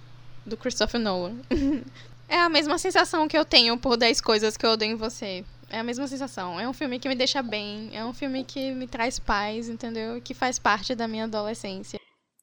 do 0.44 0.56
Christopher 0.56 1.00
Nolan. 1.00 1.36
é 2.28 2.38
a 2.38 2.48
mesma 2.48 2.76
sensação 2.76 3.28
que 3.28 3.38
eu 3.38 3.44
tenho 3.44 3.78
por 3.78 3.96
10 3.96 4.20
coisas 4.20 4.56
que 4.56 4.66
eu 4.66 4.70
odeio 4.70 4.92
em 4.92 4.96
você. 4.96 5.44
É 5.70 5.78
a 5.78 5.84
mesma 5.84 6.08
sensação. 6.08 6.58
É 6.58 6.68
um 6.68 6.72
filme 6.72 6.98
que 6.98 7.08
me 7.08 7.14
deixa 7.14 7.40
bem, 7.42 7.90
é 7.92 8.04
um 8.04 8.12
filme 8.12 8.42
que 8.42 8.72
me 8.72 8.88
traz 8.88 9.20
paz, 9.20 9.68
entendeu? 9.68 10.20
Que 10.20 10.34
faz 10.34 10.58
parte 10.58 10.94
da 10.96 11.06
minha 11.06 11.24
adolescência. 11.24 11.99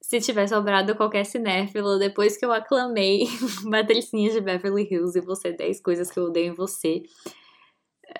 Se 0.07 0.21
tiver 0.21 0.47
sobrado 0.47 0.95
qualquer 0.95 1.25
cinéfilo, 1.25 1.99
depois 1.99 2.37
que 2.37 2.45
eu 2.45 2.53
aclamei 2.53 3.27
Patricinhas 3.69 4.35
de 4.35 4.39
Beverly 4.39 4.87
Hills 4.89 5.17
e 5.17 5.21
você 5.21 5.51
10 5.51 5.81
coisas 5.81 6.09
que 6.09 6.17
eu 6.17 6.27
odeio 6.27 6.53
em 6.53 6.55
você, 6.55 7.03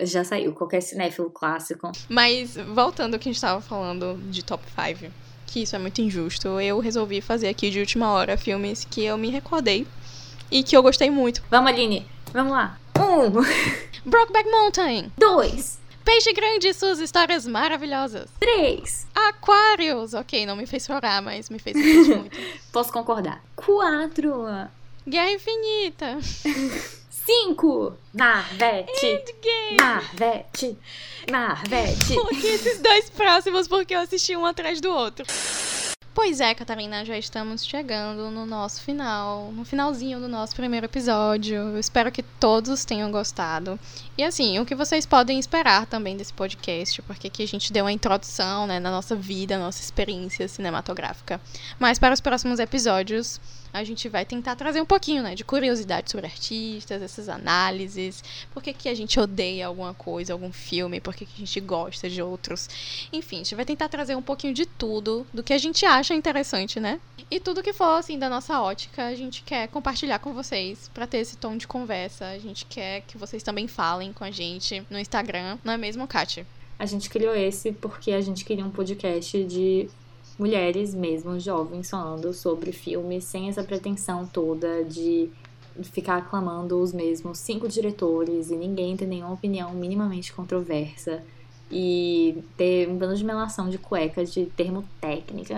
já 0.02 0.22
saiu 0.22 0.52
qualquer 0.52 0.82
cinéfilo 0.82 1.30
clássico. 1.30 1.90
Mas, 2.06 2.56
voltando 2.56 3.14
ao 3.14 3.18
que 3.18 3.30
a 3.30 3.32
gente 3.32 3.40
tava 3.40 3.62
falando 3.62 4.18
de 4.30 4.44
top 4.44 4.62
5, 4.66 5.10
que 5.46 5.62
isso 5.62 5.76
é 5.76 5.78
muito 5.78 6.02
injusto, 6.02 6.60
eu 6.60 6.78
resolvi 6.78 7.22
fazer 7.22 7.48
aqui 7.48 7.70
de 7.70 7.80
última 7.80 8.12
hora 8.12 8.36
filmes 8.36 8.84
que 8.84 9.02
eu 9.02 9.16
me 9.16 9.30
recordei 9.30 9.86
e 10.50 10.62
que 10.62 10.76
eu 10.76 10.82
gostei 10.82 11.10
muito. 11.10 11.42
Vamos, 11.50 11.72
Aline, 11.72 12.06
vamos 12.34 12.52
lá. 12.52 12.78
Um, 12.98 13.30
Brokeback 14.04 14.50
Mountain, 14.50 15.10
dois, 15.16 15.80
Peixe 16.08 16.32
Grande 16.32 16.68
e 16.68 16.72
suas 16.72 17.00
histórias 17.00 17.46
maravilhosas. 17.46 18.30
três. 18.40 19.06
Aquários, 19.14 20.14
ok, 20.14 20.46
não 20.46 20.56
me 20.56 20.64
fez 20.64 20.86
chorar, 20.86 21.20
mas 21.20 21.50
me 21.50 21.58
fez 21.58 21.76
muito. 21.76 22.34
Posso 22.72 22.90
concordar. 22.90 23.44
Quatro, 23.54 24.46
Guerra 25.06 25.30
Infinita, 25.32 26.18
cinco. 27.10 27.94
Marvete, 28.14 29.04
Endgame. 29.04 29.76
Marvete, 29.78 30.78
Marvete. 31.30 32.14
Por 32.14 32.30
que 32.30 32.46
esses 32.46 32.80
dois 32.80 33.10
próximos? 33.10 33.68
Porque 33.68 33.94
eu 33.94 34.00
assisti 34.00 34.34
um 34.34 34.46
atrás 34.46 34.80
do 34.80 34.90
outro. 34.90 35.26
Pois 36.20 36.40
é, 36.40 36.52
Catarina, 36.52 37.04
já 37.04 37.16
estamos 37.16 37.64
chegando 37.64 38.28
no 38.28 38.44
nosso 38.44 38.82
final, 38.82 39.52
no 39.52 39.64
finalzinho 39.64 40.18
do 40.18 40.26
nosso 40.26 40.52
primeiro 40.52 40.86
episódio. 40.86 41.54
Eu 41.54 41.78
espero 41.78 42.10
que 42.10 42.24
todos 42.24 42.84
tenham 42.84 43.08
gostado. 43.12 43.78
E 44.18 44.24
assim, 44.24 44.58
o 44.58 44.66
que 44.66 44.74
vocês 44.74 45.06
podem 45.06 45.38
esperar 45.38 45.86
também 45.86 46.16
desse 46.16 46.32
podcast, 46.32 47.00
porque 47.02 47.28
aqui 47.28 47.44
a 47.44 47.46
gente 47.46 47.72
deu 47.72 47.84
uma 47.84 47.92
introdução, 47.92 48.66
né, 48.66 48.80
na 48.80 48.90
nossa 48.90 49.14
vida, 49.14 49.56
nossa 49.58 49.80
experiência 49.80 50.48
cinematográfica. 50.48 51.40
Mas 51.78 52.00
para 52.00 52.14
os 52.14 52.20
próximos 52.20 52.58
episódios, 52.58 53.40
a 53.72 53.84
gente 53.84 54.08
vai 54.08 54.24
tentar 54.24 54.56
trazer 54.56 54.80
um 54.80 54.86
pouquinho, 54.86 55.22
né, 55.22 55.34
de 55.34 55.44
curiosidade 55.44 56.10
sobre 56.10 56.26
artistas, 56.26 57.02
essas 57.02 57.28
análises, 57.28 58.22
por 58.52 58.62
que, 58.62 58.72
que 58.72 58.88
a 58.88 58.94
gente 58.94 59.18
odeia 59.18 59.66
alguma 59.66 59.94
coisa, 59.94 60.32
algum 60.32 60.52
filme, 60.52 61.00
por 61.00 61.14
que, 61.14 61.26
que 61.26 61.34
a 61.36 61.38
gente 61.38 61.60
gosta 61.60 62.08
de 62.08 62.22
outros. 62.22 62.68
Enfim, 63.12 63.36
a 63.36 63.38
gente 63.38 63.54
vai 63.54 63.64
tentar 63.64 63.88
trazer 63.88 64.16
um 64.16 64.22
pouquinho 64.22 64.54
de 64.54 64.66
tudo, 64.66 65.26
do 65.32 65.42
que 65.42 65.52
a 65.52 65.58
gente 65.58 65.84
acha 65.84 66.14
interessante, 66.14 66.80
né? 66.80 67.00
E 67.30 67.38
tudo 67.38 67.62
que 67.62 67.72
for, 67.72 67.98
assim, 67.98 68.18
da 68.18 68.28
nossa 68.28 68.60
ótica, 68.60 69.06
a 69.06 69.14
gente 69.14 69.42
quer 69.42 69.68
compartilhar 69.68 70.18
com 70.18 70.32
vocês, 70.32 70.90
pra 70.94 71.06
ter 71.06 71.18
esse 71.18 71.36
tom 71.36 71.56
de 71.56 71.66
conversa. 71.66 72.26
A 72.26 72.38
gente 72.38 72.64
quer 72.64 73.02
que 73.02 73.18
vocês 73.18 73.42
também 73.42 73.68
falem 73.68 74.12
com 74.12 74.24
a 74.24 74.30
gente 74.30 74.82
no 74.88 74.98
Instagram, 74.98 75.58
não 75.62 75.74
é 75.74 75.76
mesmo, 75.76 76.06
Kátia? 76.06 76.46
A 76.78 76.86
gente 76.86 77.10
criou 77.10 77.34
esse 77.34 77.72
porque 77.72 78.12
a 78.12 78.20
gente 78.20 78.44
queria 78.44 78.64
um 78.64 78.70
podcast 78.70 79.44
de 79.44 79.88
mulheres 80.38 80.94
mesmo, 80.94 81.38
jovens, 81.40 81.90
falando 81.90 82.32
sobre 82.32 82.72
filmes, 82.72 83.24
sem 83.24 83.48
essa 83.48 83.64
pretensão 83.64 84.26
toda 84.26 84.84
de 84.84 85.30
ficar 85.84 86.16
aclamando 86.18 86.80
os 86.80 86.92
mesmos 86.92 87.38
cinco 87.38 87.68
diretores 87.68 88.50
e 88.50 88.56
ninguém 88.56 88.96
ter 88.96 89.06
nenhuma 89.06 89.32
opinião 89.32 89.72
minimamente 89.74 90.32
controversa. 90.32 91.22
E 91.70 92.42
ter 92.56 92.88
um 92.88 92.96
bando 92.96 93.14
de 93.14 93.24
melação 93.24 93.68
de 93.68 93.76
cueca, 93.76 94.24
de 94.24 94.46
termo 94.46 94.84
técnica, 95.00 95.54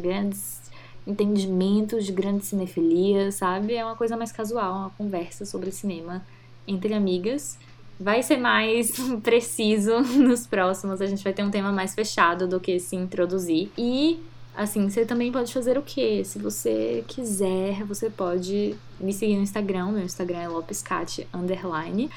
grandes 0.00 0.60
entendimentos 1.04 2.06
de 2.06 2.12
grande 2.12 2.44
cinefilia, 2.44 3.32
sabe? 3.32 3.74
É 3.74 3.84
uma 3.84 3.96
coisa 3.96 4.16
mais 4.16 4.30
casual, 4.30 4.72
uma 4.72 4.90
conversa 4.90 5.44
sobre 5.44 5.72
cinema 5.72 6.24
entre 6.68 6.94
amigas. 6.94 7.58
Vai 8.00 8.22
ser 8.22 8.38
mais 8.38 8.92
preciso 9.22 10.00
nos 10.16 10.46
próximos, 10.46 11.02
a 11.02 11.06
gente 11.06 11.22
vai 11.22 11.34
ter 11.34 11.42
um 11.42 11.50
tema 11.50 11.70
mais 11.70 11.94
fechado 11.94 12.48
do 12.48 12.58
que 12.58 12.80
se 12.80 12.96
introduzir. 12.96 13.70
E, 13.76 14.18
assim, 14.56 14.88
você 14.88 15.04
também 15.04 15.30
pode 15.30 15.52
fazer 15.52 15.76
o 15.76 15.82
quê? 15.82 16.22
Se 16.24 16.38
você 16.38 17.04
quiser, 17.06 17.84
você 17.84 18.08
pode 18.08 18.74
me 18.98 19.12
seguir 19.12 19.36
no 19.36 19.42
Instagram, 19.42 19.92
meu 19.92 20.04
Instagram 20.04 20.38
é 20.38 20.48
lopescat, 20.48 21.28
underline, 21.34 22.08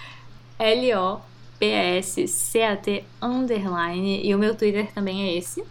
L-O-P-S-C-A-T, 0.58 1.34
underline, 3.22 4.26
e 4.26 4.34
o 4.34 4.40
meu 4.40 4.56
Twitter 4.56 4.90
também 4.94 5.24
é 5.24 5.36
esse. 5.38 5.62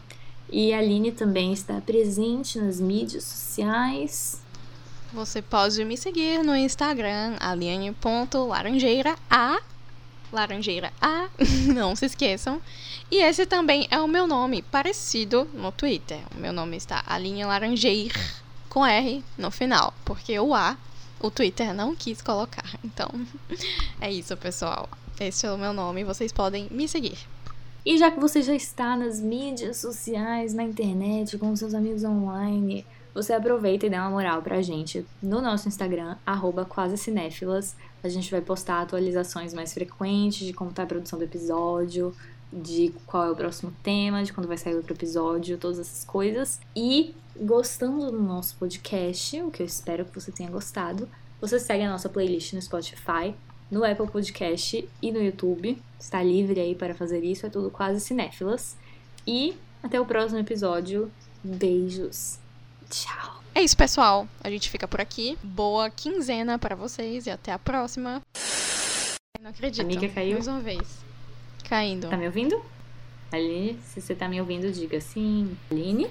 E 0.51 0.75
a 0.75 0.79
Aline 0.79 1.11
também 1.11 1.55
está 1.55 1.81
presente 1.81 2.59
nas 2.59 2.79
mídias 2.79 3.25
sociais. 3.25 4.43
Você 5.11 5.41
pode 5.41 5.83
me 5.87 5.97
seguir 5.97 6.45
no 6.45 6.55
Instagram, 6.55 7.37
aliane.laranjeira 7.41 9.17
A. 9.31 9.72
Laranjeira 10.33 10.93
A, 11.01 11.29
não 11.75 11.95
se 11.95 12.07
esqueçam. 12.07 12.61
E 13.11 13.23
esse 13.23 13.45
também 13.45 13.87
é 13.91 14.01
o 14.01 14.09
meu 14.09 14.27
nome, 14.27 14.63
parecido 14.63 15.47
no 15.53 15.71
Twitter. 15.71 16.21
O 16.35 16.41
meu 16.41 16.53
nome 16.53 16.77
está 16.77 17.03
Alinha 17.07 17.47
Laranjeir, 17.47 18.13
com 18.69 18.85
R 18.85 19.23
no 19.37 19.51
final, 19.51 19.93
porque 20.05 20.39
o 20.39 20.55
A, 20.55 20.77
o 21.21 21.31
Twitter 21.31 21.75
não 21.75 21.95
quis 21.95 22.23
colocar. 22.23 22.65
Então, 22.83 23.09
é 24.01 24.11
isso, 24.11 24.37
pessoal. 24.37 24.89
Esse 25.21 25.47
é 25.47 25.53
o 25.53 25.59
meu 25.59 25.73
nome, 25.73 26.05
vocês 26.05 26.33
podem 26.33 26.69
me 26.71 26.89
seguir. 26.89 27.19
E 27.85 27.99
já 27.99 28.11
que 28.11 28.21
você 28.21 28.43
já 28.43 28.55
está 28.55 28.97
nas 28.97 29.21
mídias 29.21 29.79
sociais, 29.79 30.55
na 30.55 30.63
internet, 30.63 31.37
com 31.37 31.55
seus 31.55 31.75
amigos 31.75 32.05
online, 32.05 32.87
você 33.15 33.35
aproveita 33.35 33.87
e 33.87 33.91
dá 33.91 34.03
uma 34.03 34.11
moral 34.11 34.41
pra 34.41 34.63
gente 34.63 35.05
no 35.23 35.43
nosso 35.43 35.69
Instagram, 35.69 36.17
arroba. 36.25 36.67
A 38.03 38.09
gente 38.09 38.31
vai 38.31 38.41
postar 38.41 38.83
atualizações 38.83 39.55
mais 39.55 39.73
frequentes 39.73 40.47
de 40.47 40.53
como 40.53 40.73
tá 40.73 40.83
a 40.83 40.87
produção 40.87 41.19
do 41.19 41.25
episódio, 41.25 42.15
de 42.53 42.93
qual 43.07 43.25
é 43.25 43.31
o 43.31 43.37
próximo 43.37 43.73
tema, 43.83 44.23
de 44.23 44.33
quando 44.33 44.47
vai 44.47 44.59
sair 44.59 44.75
outro 44.75 44.93
episódio, 44.93 45.57
todas 45.57 45.79
essas 45.79 46.05
coisas. 46.05 46.61
E 46.77 47.15
gostando 47.37 48.11
do 48.11 48.21
nosso 48.21 48.57
podcast, 48.57 49.41
o 49.43 49.51
que 49.51 49.63
eu 49.63 49.67
espero 49.67 50.05
que 50.05 50.21
você 50.21 50.31
tenha 50.31 50.51
gostado, 50.51 51.09
você 51.41 51.59
segue 51.59 51.85
a 51.85 51.91
nossa 51.91 52.09
playlist 52.09 52.53
no 52.53 52.63
Spotify, 52.63 53.35
no 53.71 53.85
Apple 53.85 54.07
Podcast 54.07 54.89
e 55.01 55.13
no 55.13 55.23
YouTube. 55.23 55.81
Está 55.99 56.23
livre 56.23 56.61
aí 56.61 56.75
para 56.75 56.95
fazer 56.95 57.25
isso, 57.25 57.47
é 57.47 57.51
tudo 57.51 57.71
quase 57.71 58.01
cinéfilas. 58.01 58.77
E 59.27 59.57
até 59.83 60.01
o 60.01 60.05
próximo 60.05 60.39
episódio. 60.39 61.11
Beijos. 61.43 62.39
Tchau. 62.91 63.42
É 63.55 63.63
isso, 63.63 63.77
pessoal. 63.77 64.27
A 64.43 64.51
gente 64.51 64.71
fica 64.71 64.89
por 64.89 65.01
aqui. 65.01 65.37
Boa 65.43 65.91
quinzena 65.91 66.59
para 66.59 66.75
vocês 66.75 67.27
e 67.27 67.31
até 67.31 67.53
a 67.53 67.59
próxima. 67.59 68.23
Não 69.41 69.51
acredito. 69.51 69.83
Amiga 69.83 70.09
caiu? 70.09 70.35
Mais 70.35 70.47
uma 70.47 70.61
vez. 70.61 70.81
Caindo. 71.69 72.09
Tá 72.09 72.17
me 72.17 72.27
ouvindo? 72.27 72.63
Aline, 73.31 73.79
se 73.85 74.01
você 74.01 74.15
tá 74.15 74.29
me 74.29 74.41
ouvindo, 74.41 74.71
diga 74.73 75.01
sim. 75.01 75.57
Aline? 75.71 76.09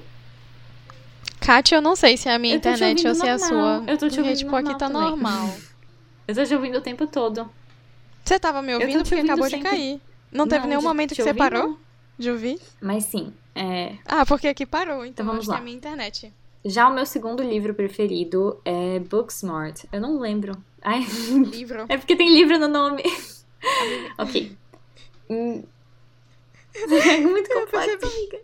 Kátia, 1.39 1.75
eu 1.75 1.81
não 1.81 1.95
sei 1.95 2.17
se 2.17 2.29
é 2.29 2.33
a 2.35 2.39
minha 2.39 2.53
Eu 2.55 2.57
internet 2.57 3.07
ou 3.07 3.15
se 3.15 3.25
é 3.25 3.31
a 3.31 3.39
sua. 3.39 3.83
Eu 3.87 3.97
tô 3.97 4.07
te 4.07 4.15
Porque, 4.15 4.19
ouvindo 4.21 4.37
tipo, 4.37 4.55
aqui 4.55 4.69
tá 4.73 4.87
também. 4.87 5.01
normal. 5.01 5.49
Eu 6.27 6.35
tô 6.35 6.45
te 6.45 6.53
ouvindo 6.55 6.77
o 6.77 6.81
tempo 6.81 7.07
todo. 7.07 7.49
Você 8.23 8.39
tava 8.39 8.61
me 8.61 8.73
ouvindo 8.73 8.99
porque 8.99 9.15
ouvindo 9.15 9.31
acabou 9.31 9.49
sempre. 9.49 9.69
de 9.69 9.75
cair. 9.75 10.01
Não 10.31 10.47
teve 10.47 10.65
nenhum 10.67 10.81
momento 10.81 11.13
que 11.15 11.21
você 11.21 11.33
parou 11.33 11.77
de 12.17 12.29
ouvir? 12.29 12.57
Mas 12.79 13.05
sim, 13.05 13.33
é, 13.53 13.95
Ah, 14.05 14.25
porque 14.25 14.47
aqui 14.47 14.65
parou, 14.65 15.03
então, 15.03 15.07
Então 15.23 15.25
vamos 15.25 15.45
que 15.45 15.51
é 15.51 15.53
lá. 15.55 15.59
a 15.59 15.63
minha 15.63 15.75
internet. 15.75 16.31
Já 16.63 16.87
o 16.87 16.93
meu 16.93 17.05
segundo 17.05 17.43
livro 17.43 17.73
preferido 17.73 18.59
é 18.63 18.99
Booksmart. 18.99 19.85
Eu 19.91 20.01
não 20.01 20.19
lembro. 20.19 20.55
Ai, 20.81 21.05
Livro. 21.51 21.85
é 21.89 21.97
porque 21.97 22.15
tem 22.15 22.33
livro 22.33 22.57
no 22.59 22.67
nome. 22.67 23.03
ok. 24.17 24.55
Hum. 25.29 25.63
É 26.75 27.17
muito 27.21 27.49
complexo, 27.53 28.05
amiga. 28.05 28.41